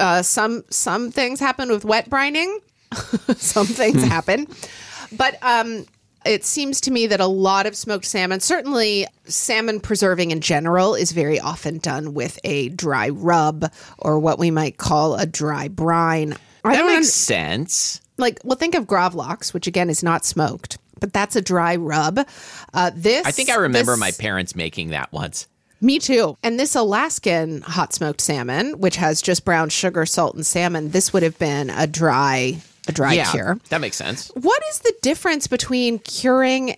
uh, 0.00 0.22
some 0.22 0.64
some 0.70 1.12
things 1.12 1.38
happen 1.38 1.68
with 1.70 1.84
wet 1.84 2.10
brining. 2.10 2.52
some 3.36 3.66
things 3.66 4.02
happen. 4.02 4.48
But 5.16 5.38
um 5.42 5.86
it 6.26 6.44
seems 6.44 6.80
to 6.82 6.90
me 6.90 7.06
that 7.06 7.20
a 7.20 7.26
lot 7.26 7.64
of 7.66 7.74
smoked 7.76 8.04
salmon, 8.04 8.40
certainly 8.40 9.06
salmon 9.24 9.80
preserving 9.80 10.32
in 10.32 10.40
general, 10.40 10.94
is 10.94 11.12
very 11.12 11.38
often 11.40 11.78
done 11.78 12.12
with 12.12 12.38
a 12.44 12.68
dry 12.70 13.08
rub 13.10 13.72
or 13.98 14.18
what 14.18 14.38
we 14.38 14.50
might 14.50 14.76
call 14.76 15.14
a 15.14 15.24
dry 15.26 15.68
brine. 15.68 16.34
I 16.64 16.72
That 16.74 16.78
don't 16.82 16.86
makes 16.88 16.98
un- 16.98 17.04
sense. 17.04 18.00
like 18.18 18.40
well 18.44 18.56
think 18.58 18.74
of 18.74 18.86
gravlax 18.86 19.54
which 19.54 19.66
again 19.68 19.88
is 19.88 20.02
not 20.02 20.24
smoked 20.24 20.76
but 21.00 21.12
that's 21.12 21.36
a 21.36 21.40
dry 21.42 21.76
rub 21.76 22.20
uh, 22.74 22.90
this 22.94 23.26
I 23.26 23.30
think 23.30 23.50
I 23.50 23.56
remember 23.56 23.92
this- 23.92 24.00
my 24.00 24.10
parents 24.12 24.54
making 24.54 24.90
that 24.90 25.12
once. 25.12 25.46
me 25.80 25.98
too 25.98 26.36
and 26.42 26.58
this 26.60 26.74
alaskan 26.74 27.62
hot 27.62 27.92
smoked 27.94 28.20
salmon 28.20 28.78
which 28.78 28.96
has 28.96 29.20
just 29.22 29.44
brown 29.44 29.68
sugar 29.70 30.04
salt 30.06 30.34
and 30.34 30.44
salmon 30.46 30.90
this 30.90 31.12
would 31.12 31.22
have 31.22 31.38
been 31.38 31.70
a 31.70 31.86
dry 31.86 32.58
a 32.88 32.92
dry 32.92 33.14
yeah, 33.14 33.30
cure 33.30 33.58
that 33.70 33.80
makes 33.80 33.96
sense. 33.96 34.30
what 34.34 34.62
is 34.70 34.80
the 34.80 34.94
difference 35.02 35.46
between 35.46 35.98
curing 36.00 36.76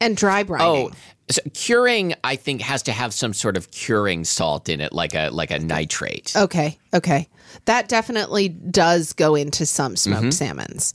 and 0.00 0.16
dry 0.16 0.42
brining 0.44 0.60
Oh, 0.60 0.90
so 1.30 1.40
curing, 1.54 2.12
I 2.22 2.36
think, 2.36 2.60
has 2.60 2.82
to 2.82 2.92
have 2.92 3.14
some 3.14 3.32
sort 3.32 3.56
of 3.56 3.70
curing 3.70 4.24
salt 4.26 4.68
in 4.68 4.82
it, 4.82 4.92
like 4.92 5.14
a 5.14 5.30
like 5.30 5.50
a 5.50 5.58
nitrate. 5.58 6.34
Okay, 6.36 6.78
okay. 6.92 7.28
That 7.64 7.88
definitely 7.88 8.50
does 8.50 9.14
go 9.14 9.34
into 9.34 9.64
some 9.64 9.96
smoked 9.96 10.20
Mm-hmm. 10.20 10.30
salmons. 10.32 10.92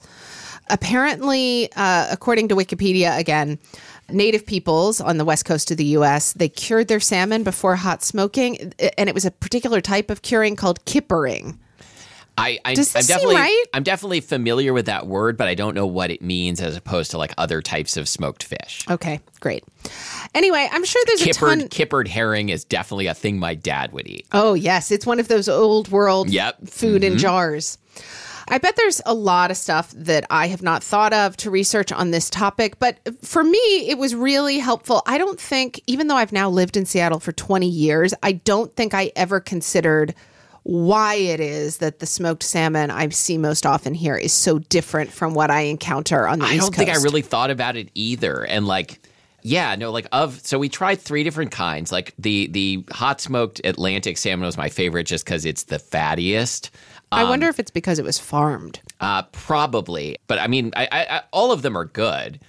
Apparently, 0.69 1.69
uh, 1.75 2.07
according 2.11 2.47
to 2.49 2.55
Wikipedia, 2.55 3.17
again, 3.17 3.59
native 4.09 4.45
peoples 4.45 4.99
on 5.01 5.17
the 5.17 5.25
west 5.25 5.45
coast 5.45 5.71
of 5.71 5.77
the 5.77 5.85
U.S. 5.85 6.33
they 6.33 6.49
cured 6.49 6.87
their 6.87 6.99
salmon 6.99 7.43
before 7.43 7.75
hot 7.75 8.03
smoking, 8.03 8.73
and 8.97 9.09
it 9.09 9.13
was 9.15 9.25
a 9.25 9.31
particular 9.31 9.81
type 9.81 10.09
of 10.09 10.21
curing 10.21 10.55
called 10.55 10.83
kippering. 10.85 11.57
I, 12.37 12.57
I 12.63 12.73
Does 12.73 12.95
I'm 12.95 12.99
this 12.99 13.07
seem 13.07 13.15
definitely 13.17 13.35
right? 13.35 13.63
I'm 13.73 13.83
definitely 13.83 14.21
familiar 14.21 14.71
with 14.71 14.85
that 14.85 15.07
word, 15.07 15.35
but 15.35 15.49
I 15.49 15.55
don't 15.55 15.75
know 15.75 15.85
what 15.85 16.09
it 16.09 16.21
means 16.21 16.61
as 16.61 16.77
opposed 16.77 17.11
to 17.11 17.17
like 17.17 17.33
other 17.37 17.61
types 17.61 17.97
of 17.97 18.07
smoked 18.07 18.43
fish. 18.45 18.85
Okay, 18.89 19.19
great. 19.41 19.65
Anyway, 20.33 20.65
I'm 20.71 20.85
sure 20.85 21.03
there's 21.05 21.21
a 21.21 21.25
Kippered 21.25 21.59
ton. 21.59 21.67
kippered 21.67 22.07
herring 22.07 22.47
is 22.47 22.63
definitely 22.63 23.07
a 23.07 23.13
thing 23.13 23.39
my 23.39 23.55
dad 23.55 23.91
would 23.91 24.07
eat. 24.07 24.25
Oh 24.31 24.53
yes, 24.53 24.89
it's 24.89 25.05
one 25.05 25.19
of 25.19 25.27
those 25.27 25.49
old 25.49 25.89
world 25.89 26.29
Yep. 26.29 26.55
Mm-hmm. 26.55 26.65
food 26.67 27.03
in 27.03 27.17
jars. 27.17 27.77
I 28.49 28.57
bet 28.57 28.75
there's 28.75 29.01
a 29.05 29.13
lot 29.13 29.51
of 29.51 29.57
stuff 29.57 29.93
that 29.95 30.25
I 30.29 30.47
have 30.47 30.61
not 30.61 30.83
thought 30.83 31.13
of 31.13 31.37
to 31.37 31.51
research 31.51 31.91
on 31.91 32.11
this 32.11 32.29
topic, 32.29 32.79
but 32.79 32.97
for 33.23 33.43
me, 33.43 33.57
it 33.57 33.97
was 33.97 34.15
really 34.15 34.57
helpful. 34.57 35.03
I 35.05 35.17
don't 35.17 35.39
think, 35.39 35.81
even 35.87 36.07
though 36.07 36.15
I've 36.15 36.31
now 36.31 36.49
lived 36.49 36.75
in 36.75 36.85
Seattle 36.85 37.19
for 37.19 37.31
20 37.31 37.67
years, 37.67 38.13
I 38.23 38.33
don't 38.33 38.75
think 38.75 38.93
I 38.93 39.11
ever 39.15 39.39
considered 39.39 40.15
why 40.63 41.15
it 41.15 41.39
is 41.39 41.77
that 41.77 41.99
the 41.99 42.05
smoked 42.05 42.43
salmon 42.43 42.91
I 42.91 43.09
see 43.09 43.37
most 43.37 43.65
often 43.65 43.93
here 43.93 44.17
is 44.17 44.33
so 44.33 44.59
different 44.59 45.11
from 45.11 45.33
what 45.33 45.49
I 45.49 45.61
encounter 45.61 46.27
on 46.27 46.39
the 46.39 46.45
I 46.45 46.53
East 46.53 46.59
Coast. 46.59 46.73
I 46.73 46.77
don't 46.77 46.87
think 46.87 46.97
I 46.97 47.01
really 47.03 47.21
thought 47.21 47.49
about 47.49 47.75
it 47.75 47.89
either. 47.95 48.43
And 48.43 48.67
like, 48.67 48.99
yeah, 49.41 49.75
no, 49.75 49.91
like 49.91 50.07
of 50.11 50.39
so 50.45 50.59
we 50.59 50.69
tried 50.69 50.99
three 50.99 51.23
different 51.23 51.51
kinds. 51.51 51.91
Like 51.91 52.13
the 52.19 52.47
the 52.47 52.85
hot 52.91 53.21
smoked 53.21 53.61
Atlantic 53.63 54.17
salmon 54.17 54.45
was 54.45 54.57
my 54.57 54.69
favorite 54.69 55.05
just 55.05 55.25
because 55.25 55.45
it's 55.45 55.63
the 55.63 55.77
fattiest. 55.77 56.69
I 57.11 57.23
Um, 57.23 57.29
wonder 57.29 57.47
if 57.47 57.59
it's 57.59 57.71
because 57.71 57.97
it 57.99 58.05
was 58.05 58.19
farmed. 58.19 58.81
Uh, 58.99 59.23
probably, 59.31 60.17
but 60.27 60.39
I 60.39 60.47
mean, 60.47 60.71
I, 60.75 60.87
I, 60.91 60.99
I, 61.17 61.21
all 61.31 61.51
of 61.51 61.61
them 61.63 61.75
are 61.77 61.85
good. 61.85 62.39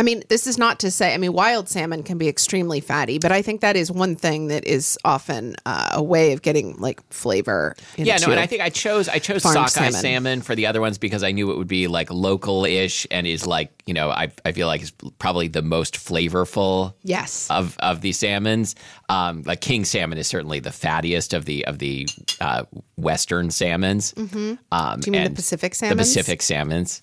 I 0.00 0.02
mean, 0.02 0.22
this 0.30 0.46
is 0.46 0.56
not 0.56 0.78
to 0.80 0.90
say, 0.90 1.12
I 1.12 1.18
mean, 1.18 1.34
wild 1.34 1.68
salmon 1.68 2.02
can 2.02 2.16
be 2.16 2.26
extremely 2.26 2.80
fatty, 2.80 3.18
but 3.18 3.32
I 3.32 3.42
think 3.42 3.60
that 3.60 3.76
is 3.76 3.92
one 3.92 4.16
thing 4.16 4.46
that 4.48 4.66
is 4.66 4.98
often 5.04 5.56
uh, 5.66 5.90
a 5.92 6.02
way 6.02 6.32
of 6.32 6.40
getting 6.40 6.74
like 6.78 7.02
flavor. 7.12 7.76
Yeah, 7.98 8.16
no, 8.16 8.30
and 8.30 8.40
I 8.40 8.46
think 8.46 8.62
I 8.62 8.70
chose 8.70 9.10
I 9.10 9.18
chose 9.18 9.42
sockeye 9.42 9.68
salmon. 9.68 9.92
salmon. 9.92 10.40
for 10.40 10.54
the 10.54 10.66
other 10.66 10.80
ones 10.80 10.96
because 10.96 11.22
I 11.22 11.32
knew 11.32 11.50
it 11.50 11.58
would 11.58 11.68
be 11.68 11.86
like 11.86 12.10
local 12.10 12.64
ish 12.64 13.06
and 13.10 13.26
is 13.26 13.46
like 13.46 13.70
you 13.84 13.92
know 13.92 14.08
I 14.08 14.32
I 14.42 14.52
feel 14.52 14.68
like 14.68 14.80
is 14.80 14.92
probably 15.18 15.48
the 15.48 15.60
most 15.60 15.96
flavorful 15.96 16.94
Yes. 17.02 17.50
of 17.50 17.76
of 17.80 18.00
the 18.00 18.12
salmons. 18.12 18.76
Um, 19.10 19.42
like 19.42 19.60
king 19.60 19.84
salmon 19.84 20.16
is 20.16 20.26
certainly 20.28 20.60
the 20.60 20.70
fattiest 20.70 21.36
of 21.36 21.44
the 21.44 21.66
of 21.66 21.78
the 21.78 22.08
uh, 22.40 22.64
western 22.96 23.50
salmons. 23.50 24.14
Mm-hmm. 24.14 24.54
Um, 24.72 25.00
Do 25.00 25.08
you 25.08 25.12
mean 25.12 25.24
the 25.24 25.30
Pacific 25.30 25.74
The? 25.74 25.94
Pacific 25.94 26.40
salmons. 26.40 27.02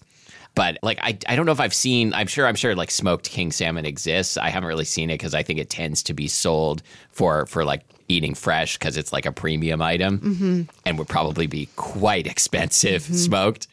But 0.58 0.78
like 0.82 1.00
I, 1.02 1.18
I 1.30 1.36
don't 1.38 1.46
know 1.46 1.52
if 1.54 1.60
I've 1.62 1.74
seen. 1.74 2.14
I'm 2.14 2.28
sure 2.28 2.48
I'm 2.48 2.56
sure 2.56 2.76
like 2.76 2.92
smoked 2.92 3.30
king 3.30 3.52
salmon 3.52 3.86
exists. 3.86 4.36
I 4.38 4.50
haven't 4.50 4.68
really 4.68 4.86
seen 4.86 5.10
it 5.10 5.14
because 5.20 5.34
I 5.34 5.44
think 5.44 5.60
it 5.60 5.70
tends 5.70 6.04
to 6.04 6.14
be 6.14 6.28
sold 6.28 6.82
for 7.12 7.46
for 7.46 7.64
like 7.64 7.84
eating 8.10 8.34
fresh 8.34 8.78
because 8.78 8.98
it's 8.98 9.14
like 9.14 9.26
a 9.26 9.32
premium 9.32 9.82
item 9.82 10.18
Mm-hmm. 10.20 10.62
and 10.86 10.98
would 10.98 11.08
probably 11.10 11.46
be 11.46 11.70
quite 11.76 12.26
expensive 12.26 13.04
smoked. 13.04 13.68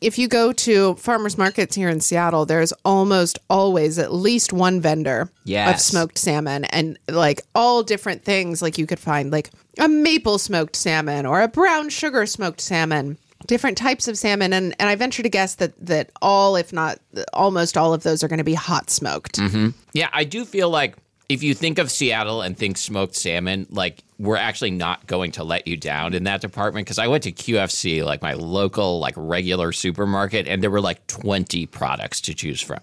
if 0.00 0.18
you 0.18 0.28
go 0.28 0.52
to 0.52 0.94
farmers 0.96 1.38
markets 1.38 1.74
here 1.74 1.88
in 1.88 2.00
Seattle, 2.00 2.44
there's 2.46 2.72
almost 2.84 3.38
always 3.48 3.98
at 3.98 4.12
least 4.12 4.52
one 4.52 4.80
vendor 4.80 5.30
of 5.72 5.80
smoked 5.80 6.18
salmon 6.18 6.64
and 6.66 6.98
like 7.08 7.40
all 7.54 7.82
different 7.82 8.22
things. 8.24 8.60
Like 8.62 8.76
you 8.78 8.86
could 8.86 9.00
find 9.00 9.32
like 9.32 9.50
a 9.78 9.88
maple 9.88 10.38
smoked 10.38 10.76
salmon 10.76 11.26
or 11.26 11.40
a 11.40 11.48
brown 11.48 11.88
sugar 11.88 12.26
smoked 12.26 12.60
salmon, 12.60 13.16
different 13.46 13.76
types 13.76 14.08
of 14.08 14.16
salmon. 14.16 14.52
And, 14.52 14.74
and 14.78 14.88
I 14.88 14.94
venture 14.94 15.22
to 15.22 15.28
guess 15.28 15.56
that, 15.56 15.74
that 15.84 16.10
all, 16.22 16.56
if 16.56 16.72
not 16.72 16.98
almost 17.32 17.76
all 17.76 17.92
of 17.92 18.02
those 18.02 18.22
are 18.22 18.28
going 18.28 18.38
to 18.38 18.44
be 18.44 18.54
hot 18.54 18.90
smoked. 18.90 19.38
Yeah, 19.92 20.08
I 20.12 20.24
do 20.24 20.44
feel 20.44 20.70
like 20.70 20.96
if 21.28 21.42
you 21.42 21.54
think 21.54 21.78
of 21.78 21.90
Seattle 21.90 22.42
and 22.42 22.56
think 22.56 22.78
smoked 22.78 23.16
salmon, 23.16 23.66
like 23.70 24.04
we're 24.18 24.36
actually 24.36 24.70
not 24.70 25.06
going 25.06 25.32
to 25.32 25.44
let 25.44 25.66
you 25.66 25.76
down 25.76 26.14
in 26.14 26.24
that 26.24 26.40
department 26.40 26.86
because 26.86 26.98
I 26.98 27.08
went 27.08 27.24
to 27.24 27.32
QFC, 27.32 28.04
like 28.04 28.22
my 28.22 28.34
local, 28.34 29.00
like 29.00 29.14
regular 29.16 29.72
supermarket, 29.72 30.46
and 30.46 30.62
there 30.62 30.70
were 30.70 30.80
like 30.80 31.06
20 31.08 31.66
products 31.66 32.20
to 32.22 32.34
choose 32.34 32.60
from. 32.60 32.80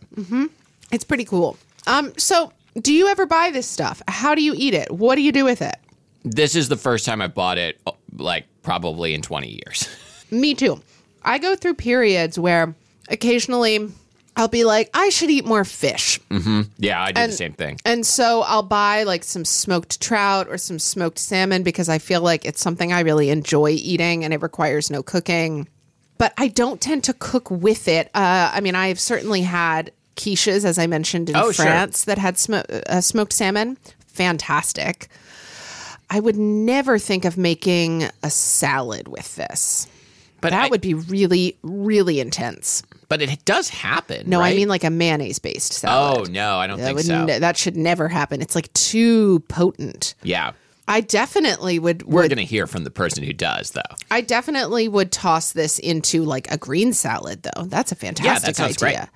It's 0.92 1.04
pretty 1.04 1.26
cool. 1.26 1.58
Um, 1.88 2.13
so 2.18 2.52
do 2.82 2.94
you 2.94 3.08
ever 3.08 3.26
buy 3.26 3.52
this 3.52 3.68
stuff? 3.68 4.02
How 4.08 4.36
do 4.36 4.44
you 4.44 4.54
eat 4.56 4.74
it? 4.74 4.92
What 4.92 5.16
do 5.16 5.22
you 5.22 5.32
do 5.32 5.46
with 5.46 5.62
it? 5.62 5.76
This 6.24 6.56
is 6.56 6.70
the 6.70 6.78
first 6.78 7.06
time 7.06 7.22
I 7.22 7.28
bought 7.28 7.58
it, 7.58 7.82
like 8.16 8.46
probably 8.62 9.13
in 9.13 9.22
20 9.22 9.48
years. 9.66 9.89
Me 10.34 10.54
too. 10.56 10.82
I 11.24 11.38
go 11.39 11.56
through 11.56 11.76
periods 11.76 12.38
where 12.38 12.76
occasionally 13.10 13.89
I'll 14.36 14.48
be 14.48 14.63
like, 14.65 14.89
I 14.93 15.10
should 15.10 15.30
eat 15.30 15.46
more 15.46 15.63
fish. 15.63 16.19
yeah, 16.78 17.02
I 17.04 17.12
did 17.12 17.30
the 17.30 17.34
same 17.34 17.54
thing. 17.54 17.78
And 17.86 18.06
so 18.06 18.41
I'll 18.41 18.63
buy 18.63 19.04
like 19.04 19.24
some 19.24 19.46
smoked 19.46 20.02
trout 20.02 20.48
or 20.50 20.58
some 20.58 20.80
smoked 20.80 21.19
salmon 21.19 21.62
because 21.63 21.88
I 21.88 22.00
feel 22.00 22.22
like 22.22 22.43
it's 22.46 22.60
something 22.62 22.91
I 22.91 23.02
really 23.02 23.30
enjoy 23.30 23.69
eating 23.69 24.24
and 24.26 24.34
it 24.34 24.41
requires 24.41 24.89
no 24.89 25.04
cooking. 25.04 25.67
But 26.17 26.34
I 26.38 26.48
don't 26.48 26.82
tend 26.82 27.04
to 27.06 27.13
cook 27.13 27.50
with 27.52 27.88
it. 27.88 28.08
Uh, 28.15 28.52
I 28.54 28.60
mean, 28.62 28.76
I've 28.76 29.00
certainly 29.00 29.41
had 29.41 29.91
quiches, 30.15 30.63
as 30.65 30.78
I 30.78 30.88
mentioned 30.88 31.30
in 31.30 31.36
Oh, 31.36 31.52
sure. 31.52 31.65
France, 31.65 32.04
that 32.06 32.17
had 32.17 32.38
sm- 32.38 32.54
uh, 32.88 33.02
smoked 33.02 33.34
salmon. 33.34 33.78
Fantastic. 34.08 35.08
I 36.10 36.19
would 36.19 36.38
never 36.38 37.00
think 37.00 37.26
of 37.26 37.38
making 37.38 38.04
a 38.22 38.30
salad 38.30 39.08
with 39.08 39.36
this. 39.36 39.88
But 40.43 40.51
that 40.51 40.65
I- 40.65 40.69
would 40.69 40.82
be 40.82 40.93
really, 40.93 41.58
really 41.63 42.19
intense. 42.19 42.84
But 43.10 43.21
it 43.21 43.45
does 43.45 43.69
happen. 43.69 44.27
No, 44.29 44.41
I 44.41 44.56
mean 44.56 44.67
like 44.67 44.84
a 44.84 44.89
mayonnaise 44.89 45.38
based 45.39 45.73
salad. 45.73 46.27
Oh 46.27 46.32
no, 46.32 46.58
I 46.58 46.65
don't 46.67 46.79
that 46.79 46.86
think 46.86 46.95
would 46.97 47.06
so. 47.06 47.25
that 47.27 47.58
should 47.58 47.77
never 47.77 48.08
happen. 48.08 48.41
It's 48.41 48.56
like 48.56 48.71
too 48.73 49.41
potent. 49.49 50.15
yeah, 50.23 50.53
I 50.88 51.01
definitely 51.01 51.77
would. 51.77 52.03
we're 52.03 52.23
would 52.23 52.29
gonna 52.29 52.41
hear 52.41 52.65
from 52.65 52.84
the 52.86 52.89
person 52.89 53.23
who 53.23 53.32
does, 53.34 53.71
though. 53.71 53.82
I 54.10 54.21
definitely 54.21 54.88
would 54.88 55.12
toss 55.12 55.51
this 55.51 55.77
into 55.77 56.23
like 56.23 56.49
a 56.51 56.58
green 56.58 56.91
salad, 56.91 57.43
though. 57.43 57.65
That's 57.65 57.91
a 57.91 57.95
fantastic 57.95 58.56
sounds 58.56 58.77
great. 58.77 58.95
idea. 58.95 59.10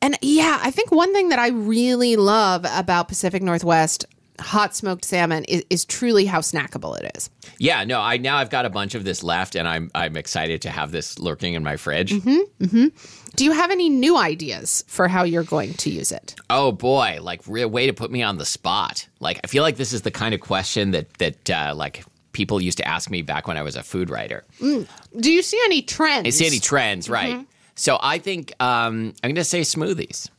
And 0.00 0.16
yeah, 0.22 0.58
I 0.62 0.70
think 0.70 0.92
one 0.92 1.12
thing 1.12 1.30
that 1.30 1.38
I 1.38 1.48
really 1.48 2.16
love 2.16 2.64
about 2.68 3.08
Pacific 3.08 3.42
Northwest 3.42 4.04
hot 4.42 4.74
smoked 4.74 5.04
salmon 5.04 5.44
is, 5.44 5.64
is 5.70 5.84
truly 5.84 6.26
how 6.26 6.40
snackable 6.40 6.98
it 6.98 7.10
is. 7.16 7.30
Yeah, 7.58 7.84
no, 7.84 8.00
I 8.00 8.16
now 8.18 8.36
I've 8.36 8.50
got 8.50 8.64
a 8.64 8.70
bunch 8.70 8.94
of 8.94 9.04
this 9.04 9.22
left, 9.22 9.54
and 9.54 9.66
I'm 9.66 9.90
I'm 9.94 10.16
excited 10.16 10.62
to 10.62 10.70
have 10.70 10.90
this 10.92 11.18
lurking 11.18 11.54
in 11.54 11.62
my 11.62 11.76
fridge. 11.76 12.12
Mm-hmm. 12.12 12.64
mm-hmm. 12.64 12.86
Do 13.34 13.44
you 13.46 13.52
have 13.52 13.70
any 13.70 13.88
new 13.88 14.18
ideas 14.18 14.84
for 14.88 15.08
how 15.08 15.22
you're 15.22 15.42
going 15.42 15.72
to 15.74 15.90
use 15.90 16.12
it? 16.12 16.34
Oh 16.50 16.72
boy, 16.72 17.18
like 17.22 17.40
real 17.46 17.68
way 17.68 17.86
to 17.86 17.94
put 17.94 18.10
me 18.10 18.22
on 18.22 18.36
the 18.36 18.44
spot. 18.44 19.08
Like 19.20 19.40
I 19.42 19.46
feel 19.46 19.62
like 19.62 19.76
this 19.76 19.92
is 19.92 20.02
the 20.02 20.10
kind 20.10 20.34
of 20.34 20.40
question 20.40 20.90
that 20.90 21.12
that 21.14 21.50
uh, 21.50 21.74
like 21.74 22.04
people 22.32 22.60
used 22.60 22.78
to 22.78 22.88
ask 22.88 23.10
me 23.10 23.22
back 23.22 23.46
when 23.46 23.56
I 23.56 23.62
was 23.62 23.76
a 23.76 23.82
food 23.82 24.10
writer. 24.10 24.44
Mm. 24.60 24.86
Do 25.18 25.32
you 25.32 25.42
see 25.42 25.60
any 25.64 25.82
trends? 25.82 26.26
I 26.26 26.30
see 26.30 26.46
any 26.46 26.58
trends, 26.58 27.08
right? 27.08 27.34
Mm-hmm. 27.34 27.42
So 27.74 27.98
I 28.00 28.18
think 28.18 28.52
um, 28.60 29.14
I'm 29.22 29.28
going 29.30 29.34
to 29.36 29.44
say 29.44 29.60
smoothies. 29.62 30.30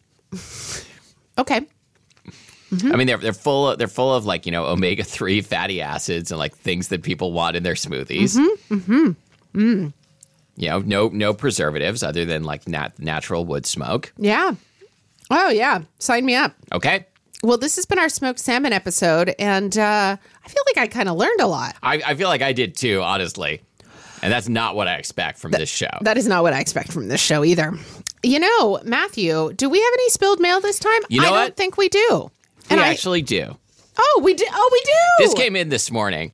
Okay. 1.37 1.61
I 2.81 2.95
mean, 2.95 3.07
they're 3.07 3.17
they're 3.17 3.33
full 3.33 3.69
of, 3.69 3.77
they're 3.77 3.87
full 3.87 4.13
of 4.13 4.25
like 4.25 4.45
you 4.45 4.51
know 4.51 4.65
omega 4.65 5.03
three 5.03 5.41
fatty 5.41 5.81
acids 5.81 6.31
and 6.31 6.39
like 6.39 6.55
things 6.55 6.87
that 6.89 7.03
people 7.03 7.31
want 7.31 7.55
in 7.55 7.63
their 7.63 7.73
smoothies. 7.75 8.37
Mm-hmm. 8.37 9.11
Mm-hmm. 9.57 9.87
You 10.55 10.69
know, 10.69 10.79
no 10.79 11.07
no 11.09 11.33
preservatives 11.33 12.03
other 12.03 12.25
than 12.25 12.43
like 12.43 12.67
nat- 12.67 12.99
natural 12.99 13.45
wood 13.45 13.65
smoke. 13.65 14.13
Yeah. 14.17 14.53
Oh 15.31 15.49
yeah. 15.49 15.81
Sign 15.99 16.25
me 16.25 16.35
up. 16.35 16.53
Okay, 16.71 17.05
Well, 17.43 17.57
this 17.57 17.75
has 17.77 17.85
been 17.85 17.97
our 17.99 18.09
smoked 18.09 18.39
salmon 18.39 18.73
episode, 18.73 19.33
and 19.39 19.75
uh, 19.77 20.17
I 20.45 20.47
feel 20.47 20.63
like 20.67 20.77
I 20.77 20.87
kind 20.87 21.09
of 21.09 21.17
learned 21.17 21.39
a 21.41 21.47
lot. 21.47 21.75
I, 21.81 22.01
I 22.05 22.15
feel 22.15 22.27
like 22.27 22.41
I 22.41 22.53
did 22.53 22.75
too, 22.75 23.01
honestly, 23.01 23.61
and 24.21 24.31
that's 24.31 24.47
not 24.49 24.75
what 24.75 24.87
I 24.87 24.95
expect 24.95 25.39
from 25.39 25.51
this 25.51 25.69
show. 25.69 25.89
That 26.01 26.17
is 26.17 26.27
not 26.27 26.43
what 26.43 26.53
I 26.53 26.59
expect 26.59 26.91
from 26.91 27.07
this 27.07 27.21
show 27.21 27.43
either. 27.43 27.73
You 28.21 28.39
know, 28.39 28.79
Matthew, 28.85 29.51
do 29.53 29.69
we 29.69 29.81
have 29.81 29.93
any 29.93 30.09
spilled 30.09 30.39
mail 30.39 30.61
this 30.61 30.79
time? 30.79 31.01
You 31.09 31.19
know 31.21 31.27
I 31.27 31.29
don't 31.31 31.39
what? 31.39 31.57
think 31.57 31.77
we 31.77 31.89
do. 31.89 32.29
We 32.77 32.83
I 32.83 32.89
actually 32.89 33.21
do. 33.21 33.57
oh 33.97 34.21
we 34.23 34.33
do 34.33 34.45
oh 34.51 34.69
we 34.71 34.81
do. 34.81 35.25
This 35.25 35.33
came 35.33 35.55
in 35.55 35.69
this 35.69 35.91
morning. 35.91 36.33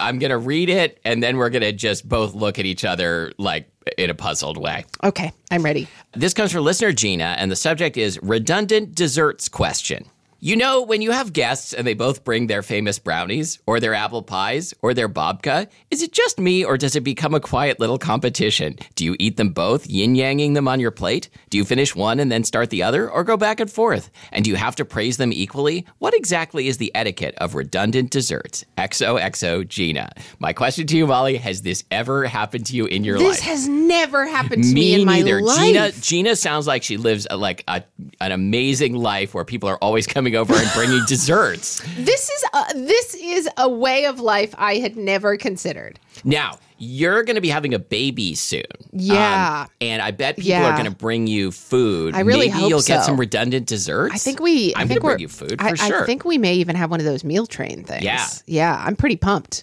I'm 0.00 0.18
going 0.18 0.30
to 0.30 0.38
read 0.38 0.68
it 0.68 1.00
and 1.04 1.22
then 1.22 1.36
we're 1.36 1.50
going 1.50 1.62
to 1.62 1.72
just 1.72 2.08
both 2.08 2.34
look 2.34 2.58
at 2.58 2.66
each 2.66 2.84
other 2.84 3.32
like 3.38 3.70
in 3.96 4.10
a 4.10 4.14
puzzled 4.14 4.56
way. 4.56 4.84
Okay, 5.04 5.32
I'm 5.50 5.62
ready. 5.62 5.88
This 6.14 6.34
comes 6.34 6.52
from 6.52 6.64
listener 6.64 6.92
Gina, 6.92 7.36
and 7.38 7.50
the 7.50 7.56
subject 7.56 7.96
is 7.96 8.18
redundant 8.22 8.94
desserts 8.94 9.48
question. 9.48 10.04
You 10.44 10.56
know, 10.56 10.82
when 10.82 11.02
you 11.02 11.12
have 11.12 11.32
guests 11.32 11.72
and 11.72 11.86
they 11.86 11.94
both 11.94 12.24
bring 12.24 12.48
their 12.48 12.64
famous 12.64 12.98
brownies, 12.98 13.60
or 13.64 13.78
their 13.78 13.94
apple 13.94 14.24
pies, 14.24 14.74
or 14.82 14.92
their 14.92 15.08
babka, 15.08 15.68
is 15.92 16.02
it 16.02 16.10
just 16.10 16.40
me, 16.40 16.64
or 16.64 16.76
does 16.76 16.96
it 16.96 17.04
become 17.04 17.32
a 17.32 17.38
quiet 17.38 17.78
little 17.78 17.96
competition? 17.96 18.76
Do 18.96 19.04
you 19.04 19.14
eat 19.20 19.36
them 19.36 19.50
both, 19.50 19.86
yin 19.86 20.16
yanging 20.16 20.54
them 20.54 20.66
on 20.66 20.80
your 20.80 20.90
plate? 20.90 21.28
Do 21.50 21.58
you 21.58 21.64
finish 21.64 21.94
one 21.94 22.18
and 22.18 22.32
then 22.32 22.42
start 22.42 22.70
the 22.70 22.82
other, 22.82 23.08
or 23.08 23.22
go 23.22 23.36
back 23.36 23.60
and 23.60 23.70
forth? 23.70 24.10
And 24.32 24.44
do 24.44 24.50
you 24.50 24.56
have 24.56 24.74
to 24.74 24.84
praise 24.84 25.16
them 25.16 25.32
equally? 25.32 25.86
What 25.98 26.12
exactly 26.12 26.66
is 26.66 26.78
the 26.78 26.92
etiquette 26.92 27.36
of 27.36 27.54
redundant 27.54 28.10
desserts? 28.10 28.64
XOXO 28.78 29.68
Gina. 29.68 30.10
My 30.40 30.52
question 30.52 30.88
to 30.88 30.96
you, 30.96 31.06
Molly, 31.06 31.36
has 31.36 31.62
this 31.62 31.84
ever 31.92 32.24
happened 32.26 32.66
to 32.66 32.74
you 32.74 32.86
in 32.86 33.04
your 33.04 33.16
This 33.16 33.28
life? 33.28 33.36
This 33.36 33.44
has 33.46 33.68
never 33.68 34.26
happened 34.26 34.64
to 34.64 34.74
me, 34.74 34.74
Me 34.74 34.94
in 35.02 35.06
my 35.06 35.18
neither. 35.18 35.40
life. 35.40 35.56
Gina 35.60 35.92
Gina 35.92 36.34
sounds 36.34 36.66
like 36.66 36.82
she 36.82 36.96
lives 36.96 37.28
a, 37.30 37.36
like 37.36 37.62
a, 37.68 37.84
an 38.20 38.32
amazing 38.32 38.94
life 38.96 39.34
where 39.34 39.44
people 39.44 39.68
are 39.68 39.78
always 39.78 40.08
coming 40.08 40.31
over 40.36 40.54
and 40.54 40.70
bringing 40.74 41.04
desserts. 41.06 41.80
This 41.96 42.28
is 42.28 42.44
a, 42.54 42.74
this 42.74 43.14
is 43.14 43.48
a 43.56 43.68
way 43.68 44.06
of 44.06 44.18
life 44.18 44.54
I 44.58 44.76
had 44.76 44.96
never 44.96 45.36
considered. 45.36 45.98
Now 46.24 46.58
you're 46.78 47.22
going 47.22 47.36
to 47.36 47.40
be 47.40 47.48
having 47.48 47.74
a 47.74 47.78
baby 47.78 48.34
soon. 48.34 48.62
Yeah. 48.92 49.62
Um, 49.62 49.70
and 49.80 50.02
I 50.02 50.10
bet 50.10 50.36
people 50.36 50.50
Yeah. 50.50 50.68
are 50.68 50.72
going 50.72 50.90
to 50.90 50.96
bring 50.96 51.28
you 51.28 51.52
food. 51.52 52.14
I 52.14 52.20
really 52.20 52.48
Maybe 52.48 52.60
hope 52.60 52.70
you'll 52.70 52.82
get 52.82 53.04
some 53.04 53.18
redundant 53.20 53.66
desserts. 53.66 54.14
I 54.14 54.18
think 54.18 54.40
we. 54.40 54.74
I'm 54.74 54.88
going 54.88 55.00
to 55.00 55.06
bring 55.06 55.20
you 55.20 55.28
food 55.28 55.60
for 55.60 55.66
I, 55.66 55.74
sure. 55.74 56.02
I 56.02 56.06
think 56.06 56.24
we 56.24 56.38
may 56.38 56.54
even 56.54 56.74
have 56.74 56.90
one 56.90 56.98
of 56.98 57.06
those 57.06 57.22
meal 57.22 57.46
train 57.46 57.84
things. 57.84 58.02
Yeah. 58.02 58.26
yeah. 58.46 58.82
I'm 58.84 58.96
pretty 58.96 59.16
pumped. 59.16 59.62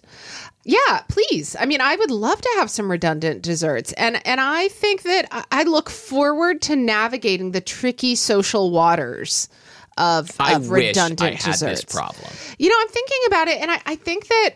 Yeah, 0.64 1.02
please. 1.10 1.56
I 1.60 1.66
mean, 1.66 1.82
I 1.82 1.96
would 1.96 2.12
love 2.12 2.40
to 2.40 2.50
have 2.58 2.70
some 2.70 2.92
redundant 2.92 3.42
desserts, 3.42 3.92
and 3.94 4.26
and 4.26 4.40
I 4.40 4.68
think 4.68 5.02
that 5.04 5.48
I 5.52 5.64
look 5.64 5.90
forward 5.90 6.62
to 6.64 6.76
navigating 6.76 7.52
the 7.52 7.62
tricky 7.62 8.14
social 8.16 8.70
waters 8.70 9.50
of 10.00 10.32
I 10.40 10.56
of 10.56 10.72
redundant 10.72 11.42
desserts. 11.42 11.84
problem. 11.84 12.32
You 12.58 12.70
know, 12.70 12.76
I'm 12.80 12.88
thinking 12.88 13.20
about 13.28 13.48
it, 13.50 13.62
and 13.62 13.70
I, 13.70 13.82
I 13.86 13.96
think 13.96 14.28
that 14.28 14.56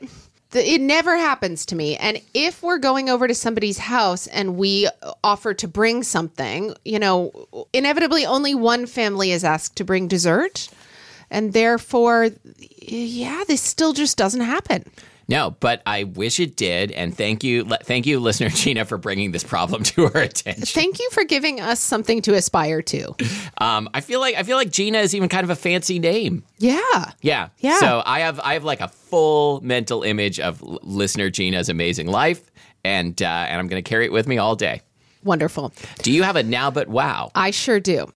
the, 0.51 0.71
it 0.71 0.81
never 0.81 1.17
happens 1.17 1.65
to 1.67 1.75
me. 1.75 1.97
And 1.97 2.21
if 2.33 2.63
we're 2.63 2.77
going 2.77 3.09
over 3.09 3.27
to 3.27 3.35
somebody's 3.35 3.77
house 3.77 4.27
and 4.27 4.55
we 4.55 4.87
offer 5.23 5.53
to 5.55 5.67
bring 5.67 6.03
something, 6.03 6.73
you 6.85 6.99
know, 6.99 7.67
inevitably 7.73 8.25
only 8.25 8.55
one 8.55 8.85
family 8.85 9.31
is 9.31 9.43
asked 9.43 9.75
to 9.77 9.83
bring 9.83 10.07
dessert. 10.07 10.69
And 11.33 11.51
therefore, 11.51 12.29
yeah, 12.59 13.43
this 13.47 13.61
still 13.61 13.91
just 13.91 14.17
doesn't 14.17 14.41
happen. 14.41 14.85
No, 15.27 15.55
but 15.59 15.81
I 15.85 16.03
wish 16.03 16.39
it 16.39 16.55
did, 16.55 16.91
and 16.91 17.15
thank 17.15 17.43
you, 17.43 17.63
thank 17.65 18.05
you, 18.05 18.19
listener 18.19 18.49
Gina, 18.53 18.85
for 18.85 18.97
bringing 18.97 19.31
this 19.31 19.43
problem 19.43 19.81
to 19.83 20.05
our 20.05 20.17
attention. 20.17 20.65
Thank 20.65 20.99
you 20.99 21.09
for 21.11 21.23
giving 21.23 21.59
us 21.59 21.79
something 21.79 22.21
to 22.23 22.33
aspire 22.33 22.81
to. 22.83 23.15
Um, 23.57 23.89
I 23.93 24.01
feel 24.01 24.19
like 24.19 24.35
I 24.35 24.43
feel 24.43 24.57
like 24.57 24.69
Gina 24.69 24.99
is 24.99 25.15
even 25.15 25.29
kind 25.29 25.43
of 25.43 25.49
a 25.49 25.55
fancy 25.55 25.97
name. 25.97 26.43
Yeah. 26.59 27.11
Yeah, 27.21 27.49
Yeah. 27.57 27.79
So 27.79 28.03
I 28.05 28.19
have 28.19 28.39
I 28.41 28.53
have 28.53 28.63
like 28.63 28.81
a 28.81 28.89
full 28.89 29.61
mental 29.61 30.03
image 30.03 30.39
of 30.39 30.61
listener 30.61 31.29
Gina's 31.29 31.69
amazing 31.69 32.07
life, 32.07 32.51
and 32.83 33.19
uh, 33.21 33.25
and 33.25 33.59
I'm 33.59 33.67
going 33.67 33.81
to 33.83 33.89
carry 33.89 34.05
it 34.05 34.11
with 34.11 34.27
me 34.27 34.37
all 34.37 34.55
day. 34.55 34.81
Wonderful. 35.23 35.73
Do 35.99 36.11
you 36.11 36.23
have 36.23 36.35
a 36.35 36.43
now 36.43 36.69
but 36.69 36.89
wow? 36.89 37.31
I 37.33 37.51
sure 37.51 37.79
do. 37.79 38.11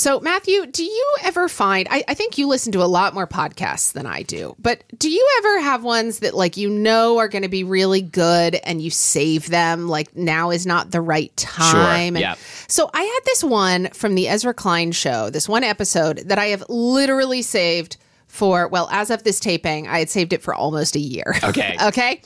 So, 0.00 0.18
Matthew, 0.18 0.64
do 0.64 0.82
you 0.82 1.14
ever 1.24 1.46
find, 1.46 1.86
I, 1.90 2.02
I 2.08 2.14
think 2.14 2.38
you 2.38 2.48
listen 2.48 2.72
to 2.72 2.82
a 2.82 2.88
lot 2.88 3.12
more 3.12 3.26
podcasts 3.26 3.92
than 3.92 4.06
I 4.06 4.22
do, 4.22 4.56
but 4.58 4.82
do 4.96 5.10
you 5.10 5.28
ever 5.36 5.60
have 5.60 5.84
ones 5.84 6.20
that, 6.20 6.32
like, 6.32 6.56
you 6.56 6.70
know 6.70 7.18
are 7.18 7.28
going 7.28 7.42
to 7.42 7.50
be 7.50 7.64
really 7.64 8.00
good 8.00 8.54
and 8.54 8.80
you 8.80 8.88
save 8.88 9.50
them? 9.50 9.88
Like, 9.88 10.16
now 10.16 10.52
is 10.52 10.64
not 10.64 10.90
the 10.90 11.02
right 11.02 11.36
time? 11.36 12.16
And 12.16 12.22
yeah. 12.22 12.36
So, 12.66 12.88
I 12.94 13.02
had 13.02 13.20
this 13.26 13.44
one 13.44 13.90
from 13.90 14.14
the 14.14 14.26
Ezra 14.26 14.54
Klein 14.54 14.92
show, 14.92 15.28
this 15.28 15.46
one 15.46 15.64
episode 15.64 16.20
that 16.28 16.38
I 16.38 16.46
have 16.46 16.64
literally 16.70 17.42
saved 17.42 17.98
for, 18.26 18.68
well, 18.68 18.88
as 18.90 19.10
of 19.10 19.22
this 19.22 19.38
taping, 19.38 19.86
I 19.86 19.98
had 19.98 20.08
saved 20.08 20.32
it 20.32 20.40
for 20.40 20.54
almost 20.54 20.96
a 20.96 21.00
year. 21.00 21.34
Okay. 21.44 21.76
okay. 21.82 22.22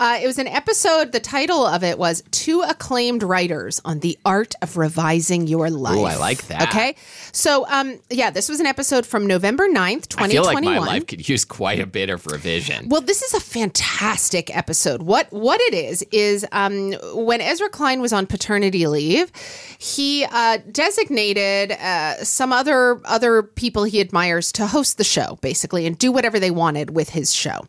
Uh, 0.00 0.18
it 0.22 0.26
was 0.26 0.38
an 0.38 0.48
episode. 0.48 1.12
The 1.12 1.20
title 1.20 1.66
of 1.66 1.84
it 1.84 1.98
was 1.98 2.22
Two 2.30 2.62
Acclaimed 2.62 3.22
Writers 3.22 3.82
on 3.84 4.00
the 4.00 4.18
Art 4.24 4.54
of 4.62 4.78
Revising 4.78 5.46
Your 5.46 5.68
Life. 5.68 5.98
Oh, 5.98 6.04
I 6.04 6.16
like 6.16 6.46
that. 6.46 6.70
Okay. 6.70 6.96
So, 7.32 7.66
um, 7.68 7.98
yeah, 8.08 8.30
this 8.30 8.48
was 8.48 8.60
an 8.60 8.66
episode 8.66 9.04
from 9.04 9.26
November 9.26 9.68
9th, 9.68 10.16
I 10.16 10.28
feel 10.28 10.42
2021. 10.44 10.54
like 10.54 10.64
my 10.64 10.78
life 10.78 11.06
could 11.06 11.28
use 11.28 11.44
quite 11.44 11.80
a 11.80 11.86
bit 11.86 12.08
of 12.08 12.26
revision. 12.26 12.88
Well, 12.88 13.02
this 13.02 13.20
is 13.20 13.34
a 13.34 13.40
fantastic 13.40 14.56
episode. 14.56 15.02
What 15.02 15.30
what 15.32 15.60
it 15.60 15.74
is 15.74 16.02
is 16.10 16.46
um, 16.50 16.94
when 17.12 17.42
Ezra 17.42 17.68
Klein 17.68 18.00
was 18.00 18.14
on 18.14 18.26
paternity 18.26 18.86
leave, 18.86 19.30
he 19.78 20.24
uh, 20.24 20.60
designated 20.72 21.72
uh, 21.72 22.24
some 22.24 22.54
other 22.54 23.02
other 23.04 23.42
people 23.42 23.84
he 23.84 24.00
admires 24.00 24.50
to 24.52 24.66
host 24.66 24.96
the 24.96 25.04
show, 25.04 25.36
basically, 25.42 25.86
and 25.86 25.98
do 25.98 26.10
whatever 26.10 26.40
they 26.40 26.50
wanted 26.50 26.94
with 26.94 27.10
his 27.10 27.34
show. 27.34 27.66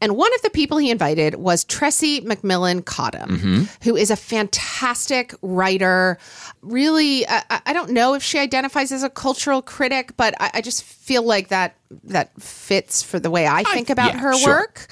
And 0.00 0.16
one 0.16 0.32
of 0.34 0.42
the 0.42 0.50
people 0.50 0.78
he 0.78 0.90
invited 0.92 1.34
was 1.34 1.63
Tressie 1.64 2.24
McMillan 2.24 2.84
Cottom, 2.84 3.68
who 3.82 3.96
is 3.96 4.10
a 4.10 4.16
fantastic 4.16 5.34
writer. 5.42 6.18
Really, 6.62 7.26
I 7.28 7.42
I 7.66 7.72
don't 7.72 7.90
know 7.90 8.14
if 8.14 8.22
she 8.22 8.38
identifies 8.38 8.92
as 8.92 9.02
a 9.02 9.10
cultural 9.10 9.62
critic, 9.62 10.16
but 10.16 10.34
I, 10.40 10.50
I 10.54 10.60
just 10.60 10.82
feel 10.84 11.22
like 11.22 11.48
that 11.48 11.76
that 12.04 12.30
fits 12.40 13.02
for 13.02 13.18
the 13.18 13.30
way 13.30 13.46
I 13.46 13.62
think 13.64 13.90
about 13.90 14.14
yeah, 14.14 14.20
her 14.20 14.36
sure. 14.36 14.56
work. 14.56 14.88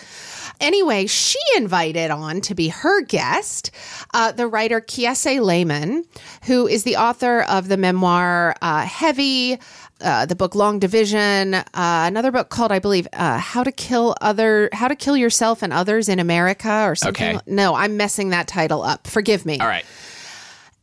Anyway, 0.60 1.06
she 1.06 1.40
invited 1.56 2.12
on 2.12 2.40
to 2.42 2.54
be 2.54 2.68
her 2.68 3.02
guest 3.02 3.72
uh, 4.14 4.30
the 4.30 4.46
writer 4.46 4.80
Kiese 4.80 5.40
Laymon, 5.40 6.04
who 6.44 6.68
is 6.68 6.84
the 6.84 6.96
author 6.96 7.40
of 7.42 7.66
the 7.66 7.76
memoir 7.76 8.54
uh, 8.62 8.86
Heavy, 8.86 9.58
uh, 10.02 10.26
the 10.26 10.34
book 10.34 10.54
Long 10.54 10.78
Division, 10.78 11.54
uh, 11.54 11.64
another 11.74 12.30
book 12.30 12.48
called, 12.48 12.72
I 12.72 12.78
believe, 12.78 13.06
uh, 13.12 13.38
How 13.38 13.62
to 13.62 13.72
Kill 13.72 14.14
Other, 14.20 14.68
How 14.72 14.88
to 14.88 14.96
Kill 14.96 15.16
Yourself 15.16 15.62
and 15.62 15.72
Others 15.72 16.08
in 16.08 16.18
America, 16.18 16.84
or 16.84 16.94
something. 16.94 17.36
Okay. 17.36 17.44
No, 17.46 17.74
I'm 17.74 17.96
messing 17.96 18.30
that 18.30 18.46
title 18.48 18.82
up. 18.82 19.06
Forgive 19.06 19.46
me. 19.46 19.58
all 19.60 19.66
right. 19.66 19.84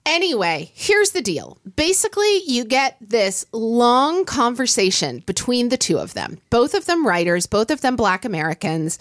Anyway, 0.09 0.71
here's 0.73 1.11
the 1.11 1.21
deal. 1.21 1.59
Basically, 1.75 2.41
you 2.47 2.65
get 2.65 2.97
this 2.99 3.45
long 3.53 4.25
conversation 4.25 5.19
between 5.27 5.69
the 5.69 5.77
two 5.77 5.99
of 5.99 6.15
them, 6.15 6.39
both 6.49 6.73
of 6.73 6.87
them 6.87 7.05
writers, 7.05 7.45
both 7.45 7.69
of 7.69 7.81
them 7.81 7.95
Black 7.95 8.25
Americans, 8.25 8.97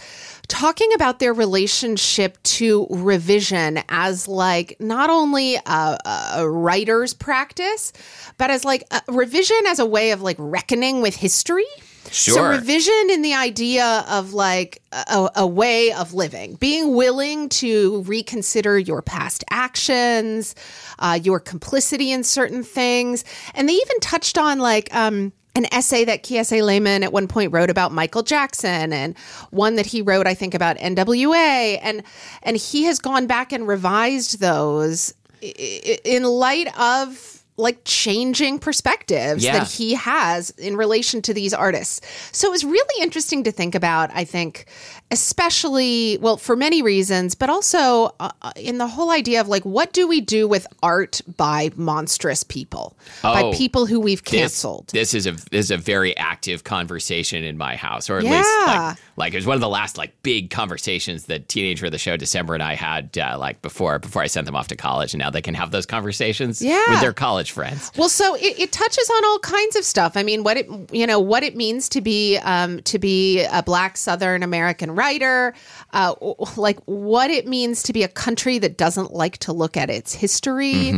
talking 0.48 0.92
about 0.92 1.18
their 1.18 1.32
relationship 1.32 2.36
to 2.42 2.86
revision 2.90 3.82
as 3.88 4.28
like 4.28 4.76
not 4.80 5.08
only 5.08 5.54
a, 5.54 5.98
a 6.36 6.46
writer's 6.46 7.14
practice, 7.14 7.94
but 8.36 8.50
as 8.50 8.66
like 8.66 8.84
revision 9.08 9.64
as 9.66 9.78
a 9.78 9.86
way 9.86 10.10
of 10.10 10.20
like 10.20 10.36
reckoning 10.38 11.00
with 11.00 11.16
history. 11.16 11.64
So 12.12 12.48
revision 12.48 13.10
in 13.10 13.22
the 13.22 13.34
idea 13.34 14.04
of 14.08 14.32
like 14.32 14.82
a, 14.92 15.30
a 15.36 15.46
way 15.46 15.92
of 15.92 16.14
living, 16.14 16.54
being 16.54 16.94
willing 16.94 17.48
to 17.50 18.02
reconsider 18.02 18.78
your 18.78 19.02
past 19.02 19.44
actions, 19.50 20.54
uh, 20.98 21.18
your 21.22 21.40
complicity 21.40 22.10
in 22.10 22.24
certain 22.24 22.62
things, 22.62 23.24
and 23.54 23.68
they 23.68 23.74
even 23.74 24.00
touched 24.00 24.38
on 24.38 24.58
like 24.58 24.94
um, 24.94 25.32
an 25.54 25.66
essay 25.72 26.04
that 26.04 26.22
Kiese 26.22 26.62
Laymon 26.62 27.02
at 27.02 27.12
one 27.12 27.28
point 27.28 27.52
wrote 27.52 27.70
about 27.70 27.92
Michael 27.92 28.22
Jackson, 28.22 28.92
and 28.92 29.16
one 29.50 29.76
that 29.76 29.86
he 29.86 30.02
wrote, 30.02 30.26
I 30.26 30.34
think, 30.34 30.54
about 30.54 30.76
NWA, 30.78 31.78
and 31.82 32.02
and 32.42 32.56
he 32.56 32.84
has 32.84 32.98
gone 32.98 33.26
back 33.26 33.52
and 33.52 33.66
revised 33.66 34.40
those 34.40 35.14
in 35.42 36.24
light 36.24 36.68
of 36.78 37.37
like 37.58 37.78
changing 37.84 38.58
perspectives 38.60 39.44
Yeah. 39.44 39.58
that 39.58 39.68
he 39.70 39.94
has 39.94 40.50
in 40.50 40.76
relation 40.76 41.20
to 41.22 41.34
these 41.34 41.52
artists. 41.52 42.00
So 42.32 42.48
it 42.48 42.52
was 42.52 42.64
really 42.64 43.02
interesting 43.02 43.42
to 43.44 43.50
think 43.52 43.74
about, 43.74 44.10
I 44.14 44.24
think, 44.24 44.64
especially, 45.10 46.18
well, 46.20 46.36
for 46.36 46.56
many 46.56 46.82
reasons, 46.82 47.34
but 47.34 47.48
also 47.50 48.14
uh, 48.20 48.30
in 48.56 48.78
the 48.78 48.86
whole 48.86 49.10
idea 49.10 49.40
of 49.40 49.48
like, 49.48 49.64
what 49.64 49.92
do 49.92 50.06
we 50.08 50.20
do 50.20 50.48
with 50.48 50.66
art 50.82 51.20
by 51.36 51.70
monstrous 51.76 52.42
people, 52.42 52.96
by 53.22 53.42
Oh, 53.42 53.52
people 53.52 53.86
who 53.86 54.00
we've 54.00 54.24
canceled? 54.24 54.88
this 54.88 55.14
is 55.14 55.26
a 55.26 55.32
this 55.32 55.66
is 55.66 55.70
a 55.70 55.76
very 55.76 56.16
active 56.16 56.64
conversation 56.64 57.44
in 57.44 57.56
my 57.56 57.76
house, 57.76 58.10
or 58.10 58.18
at 58.18 58.24
least 58.24 58.48
like 58.66 58.96
like 59.16 59.32
it 59.32 59.36
was 59.36 59.46
one 59.46 59.54
of 59.54 59.60
the 59.60 59.68
last 59.68 59.96
like 59.98 60.20
big 60.22 60.50
conversations 60.50 61.24
that 61.26 61.48
teenager 61.48 61.86
of 61.86 61.92
the 61.92 61.98
show 61.98 62.16
December 62.16 62.54
and 62.54 62.62
I 62.62 62.74
had 62.74 63.16
uh, 63.18 63.36
like 63.38 63.62
before 63.62 63.98
before 63.98 64.22
I 64.22 64.26
sent 64.26 64.46
them 64.46 64.56
off 64.56 64.68
to 64.68 64.76
college, 64.76 65.14
and 65.14 65.20
now 65.20 65.30
they 65.30 65.42
can 65.42 65.54
have 65.54 65.70
those 65.70 65.86
conversations 65.86 66.60
Yeah. 66.62 66.82
with 66.88 67.00
their 67.00 67.12
college 67.12 67.52
friends. 67.52 67.92
Well, 67.96 68.08
so 68.08 68.34
it, 68.34 68.58
it 68.58 68.72
touches 68.72 69.08
on 69.10 69.24
all 69.26 69.38
kinds 69.40 69.76
of 69.76 69.84
stuff. 69.84 70.16
I 70.16 70.22
mean, 70.22 70.42
what 70.42 70.56
it 70.56 70.66
you 70.92 71.06
know 71.06 71.20
what 71.20 71.42
it 71.42 71.54
means 71.56 71.88
to 71.90 72.00
be 72.00 72.38
um, 72.38 72.80
to 72.82 72.98
be 72.98 73.44
a 73.52 73.62
Black 73.62 73.96
Southern 73.96 74.42
American 74.42 74.94
writer, 74.98 75.54
uh, 75.92 76.14
like 76.56 76.78
what 76.86 77.30
it 77.30 77.46
means 77.46 77.82
to 77.84 77.92
be 77.92 78.02
a 78.02 78.08
country 78.08 78.58
that 78.58 78.76
doesn't 78.76 79.12
like 79.14 79.38
to 79.38 79.52
look 79.52 79.76
at 79.76 79.88
its 79.88 80.12
history, 80.14 80.88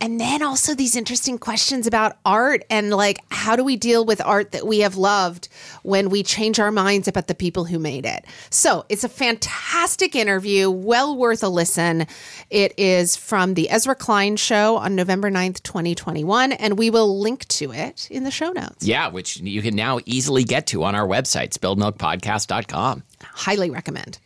and 0.00 0.20
then 0.20 0.42
also 0.42 0.74
these 0.74 0.96
interesting 0.96 1.38
questions 1.38 1.86
about 1.86 2.16
art 2.24 2.64
and 2.70 2.90
like 2.90 3.18
how 3.30 3.54
do 3.56 3.62
we 3.62 3.76
deal 3.76 4.04
with 4.04 4.20
art 4.24 4.52
that 4.52 4.66
we 4.66 4.80
have 4.80 4.96
loved 4.96 5.48
when 5.82 6.08
we 6.10 6.22
change 6.22 6.58
our 6.58 6.72
minds 6.72 7.06
about 7.06 7.26
the 7.26 7.34
people 7.34 7.64
who 7.66 7.78
made 7.78 8.06
it. 8.06 8.24
So 8.48 8.84
it's 8.88 9.04
a 9.04 9.08
fantastic 9.08 10.14
interview, 10.16 10.70
well 10.70 11.16
worth 11.16 11.42
a 11.42 11.48
listen. 11.48 12.06
It 12.48 12.72
is 12.78 13.16
from 13.16 13.54
the 13.54 13.68
Ezra 13.70 13.94
Klein 13.94 14.36
show 14.36 14.76
on 14.76 14.96
November 14.96 15.30
9th, 15.30 15.62
2021, 15.62 16.52
and 16.52 16.78
we 16.78 16.90
will 16.90 17.20
link 17.20 17.46
to 17.48 17.72
it 17.72 18.08
in 18.10 18.24
the 18.24 18.30
show 18.30 18.52
notes. 18.52 18.86
Yeah, 18.86 19.08
which 19.08 19.38
you 19.38 19.62
can 19.62 19.76
now 19.76 20.00
easily 20.06 20.44
get 20.44 20.66
to 20.68 20.82
on 20.84 20.94
our 20.94 21.06
website, 21.06 21.50
spilledmilkpodcast.com. 21.50 23.02
Highly 23.22 23.70
recommend. 23.70 24.18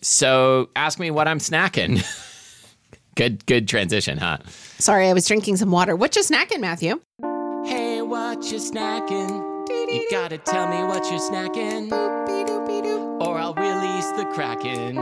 So 0.00 0.70
ask 0.76 0.98
me 0.98 1.10
what 1.10 1.28
I'm 1.28 1.38
snacking. 1.38 2.02
good 3.14 3.44
good 3.46 3.68
transition, 3.68 4.18
huh? 4.18 4.38
Sorry, 4.78 5.08
I 5.08 5.12
was 5.12 5.26
drinking 5.26 5.56
some 5.56 5.70
water. 5.70 5.94
What 5.96 6.16
you 6.16 6.22
snacking, 6.22 6.60
Matthew? 6.60 7.00
Hey, 7.64 8.02
what 8.02 8.42
you 8.50 8.58
snacking? 8.58 9.50
You 9.68 10.08
gotta 10.10 10.38
tell 10.38 10.68
me 10.68 10.82
what 10.84 11.04
you're 11.10 11.20
snacking, 11.20 11.92
or 13.20 13.38
I'll 13.38 13.54
release 13.54 14.10
the 14.12 14.24
kraken. 14.32 15.00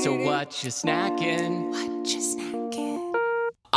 So 0.00 0.12
what 0.24 0.62
you 0.64 0.70
snacking? 0.70 1.70
What 1.70 2.06
you 2.08 2.20
snacking? 2.20 2.45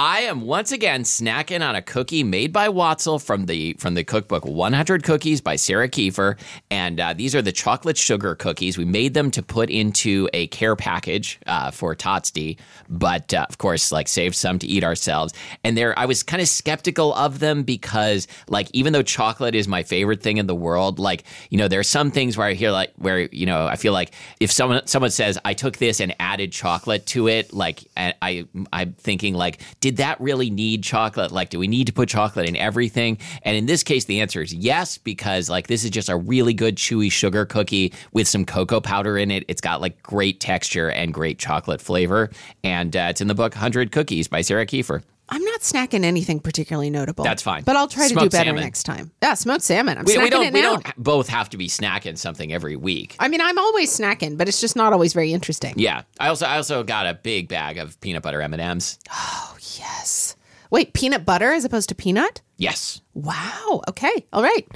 I 0.02 0.22
am 0.22 0.40
once 0.40 0.72
again 0.72 1.04
snacking 1.04 1.60
on 1.60 1.76
a 1.76 1.82
cookie 1.82 2.24
made 2.24 2.54
by 2.54 2.70
Watzel 2.70 3.22
from 3.22 3.48
the 3.48 3.74
from 3.80 3.96
the 3.96 4.06
cookbook 4.06 4.46
100 4.46 5.04
Cookies 5.04 5.42
by 5.42 5.58
Sarah 5.58 5.90
Kieffer, 5.90 6.40
and 6.72 7.02
uh, 7.02 7.12
these 7.12 7.36
are 7.36 7.42
the 7.42 7.52
chocolate 7.52 7.98
sugar 7.98 8.34
cookies. 8.34 8.78
We 8.78 8.86
made 8.86 9.14
them 9.14 9.30
to 9.32 9.44
put 9.44 9.70
into 9.70 10.30
a 10.32 10.48
care 10.48 10.78
package 10.78 11.38
uh, 11.48 11.72
for 11.72 11.96
Totsty, 11.96 12.58
but 12.88 13.34
uh, 13.34 13.46
of 13.50 13.58
course, 13.58 13.92
like 13.92 14.08
saved 14.08 14.36
some 14.36 14.58
to 14.60 14.68
eat 14.68 14.86
ourselves. 14.86 15.34
And 15.66 15.76
there, 15.76 16.00
I 16.00 16.06
was 16.06 16.24
kind 16.24 16.42
of 16.42 16.48
skeptical 16.48 17.14
of 17.16 17.40
them 17.40 17.64
because, 17.64 18.26
like, 18.48 18.70
even 18.72 18.94
though 18.94 19.04
chocolate 19.04 19.54
is 19.54 19.68
my 19.68 19.84
favorite 19.84 20.24
thing 20.24 20.38
in 20.38 20.48
the 20.48 20.56
world, 20.56 20.98
like, 21.00 21.26
you 21.50 21.58
know, 21.58 21.68
there 21.68 21.82
are 21.82 21.84
some 21.84 22.10
things 22.10 22.38
where 22.38 22.48
I 22.48 22.54
hear 22.54 22.72
like 22.72 22.94
where 22.96 23.20
you 23.20 23.46
know 23.46 23.68
I 23.68 23.76
feel 23.76 23.92
like 23.92 24.14
if 24.40 24.50
someone 24.50 24.88
someone 24.88 25.12
says 25.12 25.38
I 25.44 25.54
took 25.56 25.76
this 25.76 26.00
and 26.00 26.16
added 26.22 26.54
chocolate 26.54 27.06
to 27.08 27.28
it, 27.28 27.52
like, 27.52 27.84
I 27.98 28.48
I'm 28.72 28.94
thinking 28.94 29.34
like 29.34 29.60
did 29.82 29.88
did 29.89 29.97
that 29.97 30.21
really 30.21 30.52
need 30.52 30.84
chocolate? 30.84 31.32
Like, 31.32 31.49
do 31.49 31.58
we 31.58 31.67
need 31.67 31.88
to 31.88 31.93
put 31.93 32.10
chocolate 32.10 32.47
in 32.47 32.56
everything? 32.56 33.17
And 33.41 33.58
in 33.58 33.65
this 33.65 33.82
case, 33.82 34.06
the 34.06 34.21
answer 34.21 34.39
is 34.39 34.54
yes, 34.54 34.99
because 34.99 35.49
like 35.49 35.65
this 35.65 35.84
is 35.84 35.89
just 35.89 36.10
a 36.10 36.15
really 36.15 36.54
good 36.54 36.75
chewy 36.75 37.12
sugar 37.12 37.43
cookie 37.43 37.91
with 38.13 38.28
some 38.28 38.45
cocoa 38.45 38.82
powder 38.82 39.17
in 39.17 39.32
it. 39.32 39.45
It's 39.47 39.62
got 39.62 39.82
like 39.82 40.04
great 40.04 40.39
texture 40.39 40.91
and 40.91 41.12
great 41.12 41.39
chocolate 41.39 41.82
flavor. 41.82 42.30
And 42.63 42.95
uh, 42.95 43.08
it's 43.10 43.19
in 43.19 43.28
the 43.28 43.34
book 43.34 43.56
100 43.56 43.91
Cookies 43.91 44.28
by 44.28 44.41
Sarah 44.41 44.67
Kieffer. 44.67 45.02
I'm 45.32 45.44
not 45.44 45.62
snacking 45.62 46.04
anything 46.04 46.39
particularly 46.39 46.89
notable. 46.89 47.24
That's 47.24 47.42
fine. 47.44 47.63
But 47.63 47.76
I'll 47.76 47.88
try 47.88 48.08
to 48.08 48.13
do 48.15 48.30
better 48.30 48.46
salmon. 48.50 48.63
next 48.63 48.84
time. 48.84 49.12
Yeah, 49.22 49.34
smoked 49.36 49.62
salmon. 49.63 49.98
I'm 49.98 50.06
We, 50.06 50.15
snacking 50.15 50.24
we 50.24 50.30
don't 50.30 50.46
it 50.48 50.54
we 50.54 50.62
don't 50.62 50.96
both 50.98 51.28
have 51.30 51.50
to 51.50 51.58
be 51.58 51.68
snacking 51.68 52.18
something 52.18 52.52
every 52.52 52.76
week. 52.76 53.16
I 53.20 53.28
mean, 53.28 53.41
I'm 53.41 53.58
always 53.60 53.95
snacking, 53.97 54.38
but 54.38 54.47
it's 54.47 54.60
just 54.62 54.76
not 54.76 54.93
always 54.93 55.14
very 55.14 55.32
interesting. 55.34 55.74
Yeah. 55.78 56.03
I 56.20 56.30
also 56.30 56.45
I 56.45 56.58
also 56.58 56.84
got 56.84 57.06
a 57.06 57.14
big 57.14 57.47
bag 57.47 57.78
of 57.78 57.99
peanut 58.01 58.24
butter 58.24 58.41
M&Ms. 58.41 58.99
Oh, 59.12 59.56
yes. 59.78 60.36
Wait, 60.72 60.93
peanut 60.93 61.26
butter 61.26 61.51
as 61.51 61.66
opposed 61.66 61.89
to 61.89 61.95
peanut? 61.95 62.41
Yes. 62.58 63.01
Wow. 63.16 63.82
Okay. 63.88 64.28
All 64.32 64.43
right. 64.43 64.68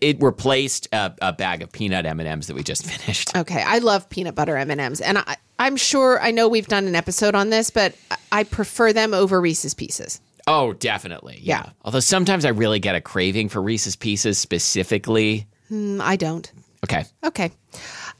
It 0.00 0.22
replaced 0.22 0.88
a, 0.92 1.14
a 1.22 1.32
bag 1.32 1.62
of 1.62 1.72
peanut 1.72 2.04
M&Ms 2.04 2.46
that 2.48 2.54
we 2.54 2.62
just 2.62 2.84
finished. 2.90 3.34
Okay. 3.36 3.62
I 3.64 3.78
love 3.78 4.08
peanut 4.10 4.34
butter 4.34 4.56
M&Ms 4.56 5.00
and 5.00 5.18
I 5.18 5.36
I'm 5.58 5.76
sure 5.76 6.20
I 6.20 6.30
know 6.30 6.48
we've 6.48 6.66
done 6.66 6.86
an 6.86 6.94
episode 6.96 7.34
on 7.34 7.50
this, 7.50 7.70
but 7.70 7.94
I 8.32 8.44
prefer 8.44 8.92
them 8.92 9.14
over 9.14 9.40
Reese's 9.40 9.74
pieces. 9.74 10.20
Oh, 10.46 10.72
definitely. 10.74 11.38
Yeah. 11.40 11.62
Yeah. 11.64 11.72
Although 11.84 12.00
sometimes 12.00 12.44
I 12.44 12.50
really 12.50 12.78
get 12.80 12.94
a 12.94 13.00
craving 13.00 13.48
for 13.48 13.62
Reese's 13.62 13.96
Pieces 13.96 14.36
specifically. 14.38 15.46
Mm, 15.70 16.00
I 16.00 16.16
don't. 16.16 16.50
Okay. 16.84 17.04
Okay. 17.24 17.50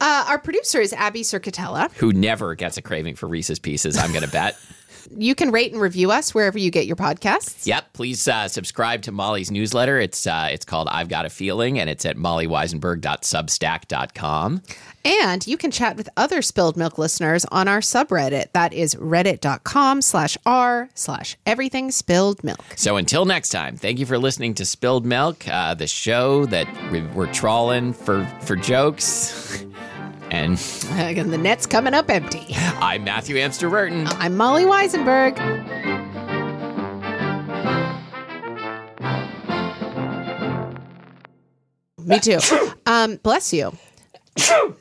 Uh, 0.01 0.25
our 0.29 0.39
producer 0.39 0.81
is 0.81 0.93
Abby 0.95 1.21
Cerquitella. 1.21 1.93
Who 1.97 2.13
never 2.13 2.55
gets 2.55 2.79
a 2.79 2.83
craving 2.83 3.17
for 3.17 3.29
Reese's 3.29 3.59
Pieces, 3.59 3.99
I'm 3.99 4.11
going 4.13 4.25
to 4.25 4.31
bet. 4.31 4.57
You 5.11 5.35
can 5.35 5.51
rate 5.51 5.73
and 5.73 5.81
review 5.81 6.11
us 6.11 6.35
wherever 6.35 6.59
you 6.59 6.71
get 6.71 6.85
your 6.87 6.97
podcasts. 6.97 7.67
Yep. 7.67 7.93
Please 7.93 8.27
uh, 8.29 8.49
subscribe 8.49 9.03
to 9.03 9.13
Molly's 9.13 9.51
newsletter. 9.51 9.99
It's 9.99 10.27
uh, 10.27 10.49
it's 10.51 10.65
called 10.65 10.89
I've 10.89 11.09
Got 11.09 11.27
a 11.27 11.31
Feeling, 11.31 11.79
and 11.79 11.91
it's 11.91 12.05
at 12.05 12.17
mollywizenberg.substack.com. 12.17 14.63
And 15.05 15.47
you 15.47 15.59
can 15.59 15.71
chat 15.71 15.97
with 15.97 16.09
other 16.17 16.41
Spilled 16.41 16.79
Milk 16.79 16.97
listeners 16.97 17.45
on 17.47 17.69
our 17.69 17.81
subreddit. 17.81 18.53
That 18.53 18.73
is 18.73 18.95
reddit.com 18.95 20.01
slash 20.01 20.39
r 20.47 20.89
slash 20.95 21.37
everything 21.45 21.91
spilled 21.91 22.43
milk. 22.43 22.65
So 22.77 22.97
until 22.97 23.27
next 23.27 23.51
time, 23.51 23.77
thank 23.77 23.99
you 23.99 24.07
for 24.07 24.17
listening 24.17 24.55
to 24.55 24.65
Spilled 24.65 25.05
Milk, 25.05 25.47
uh, 25.47 25.75
the 25.75 25.87
show 25.87 26.47
that 26.47 26.67
we, 26.91 27.03
we're 27.03 27.31
trawling 27.33 27.93
for, 27.93 28.25
for 28.41 28.57
jokes. 28.57 29.67
and 30.35 30.59
And 31.19 31.33
the 31.33 31.39
net's 31.39 31.67
coming 31.67 31.95
up 31.95 32.11
empty. 32.11 32.47
I'm 32.81 33.05
Matthew 33.05 33.37
Amster 33.37 33.71
Burton. 33.71 34.07
I'm 34.19 34.37
Molly 34.37 34.65
Wizenberg. 34.65 35.39
Me 42.05 42.19
too. 42.21 42.39
Um, 42.87 43.17
bless 43.23 43.51
you. 43.51 43.73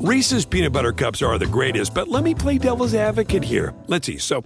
Reese's 0.00 0.46
peanut 0.46 0.72
butter 0.72 0.92
cups 0.92 1.20
are 1.20 1.36
the 1.36 1.44
greatest, 1.46 1.92
but 1.92 2.08
let 2.08 2.24
me 2.24 2.34
play 2.34 2.56
devil's 2.56 2.94
advocate 2.94 3.44
here. 3.44 3.74
Let's 3.86 4.06
see. 4.06 4.16
So, 4.16 4.42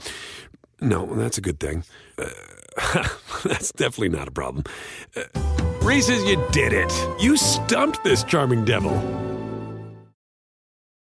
no, 0.81 1.07
that's 1.15 1.39
a 1.39 1.41
good 1.41 1.61
thing. 1.61 1.85
Uh, 2.19 2.29
that's 3.45 3.71
definitely 3.71 4.09
not 4.09 4.27
a 4.27 4.33
problem. 4.33 4.65
Uh, 5.15 5.23
Reese's, 5.81 6.25
you 6.25 6.45
did 6.51 6.73
it. 6.73 6.93
You 7.21 7.37
stumped 7.37 8.03
this 8.03 8.25
charming 8.25 8.65
devil. 8.65 9.36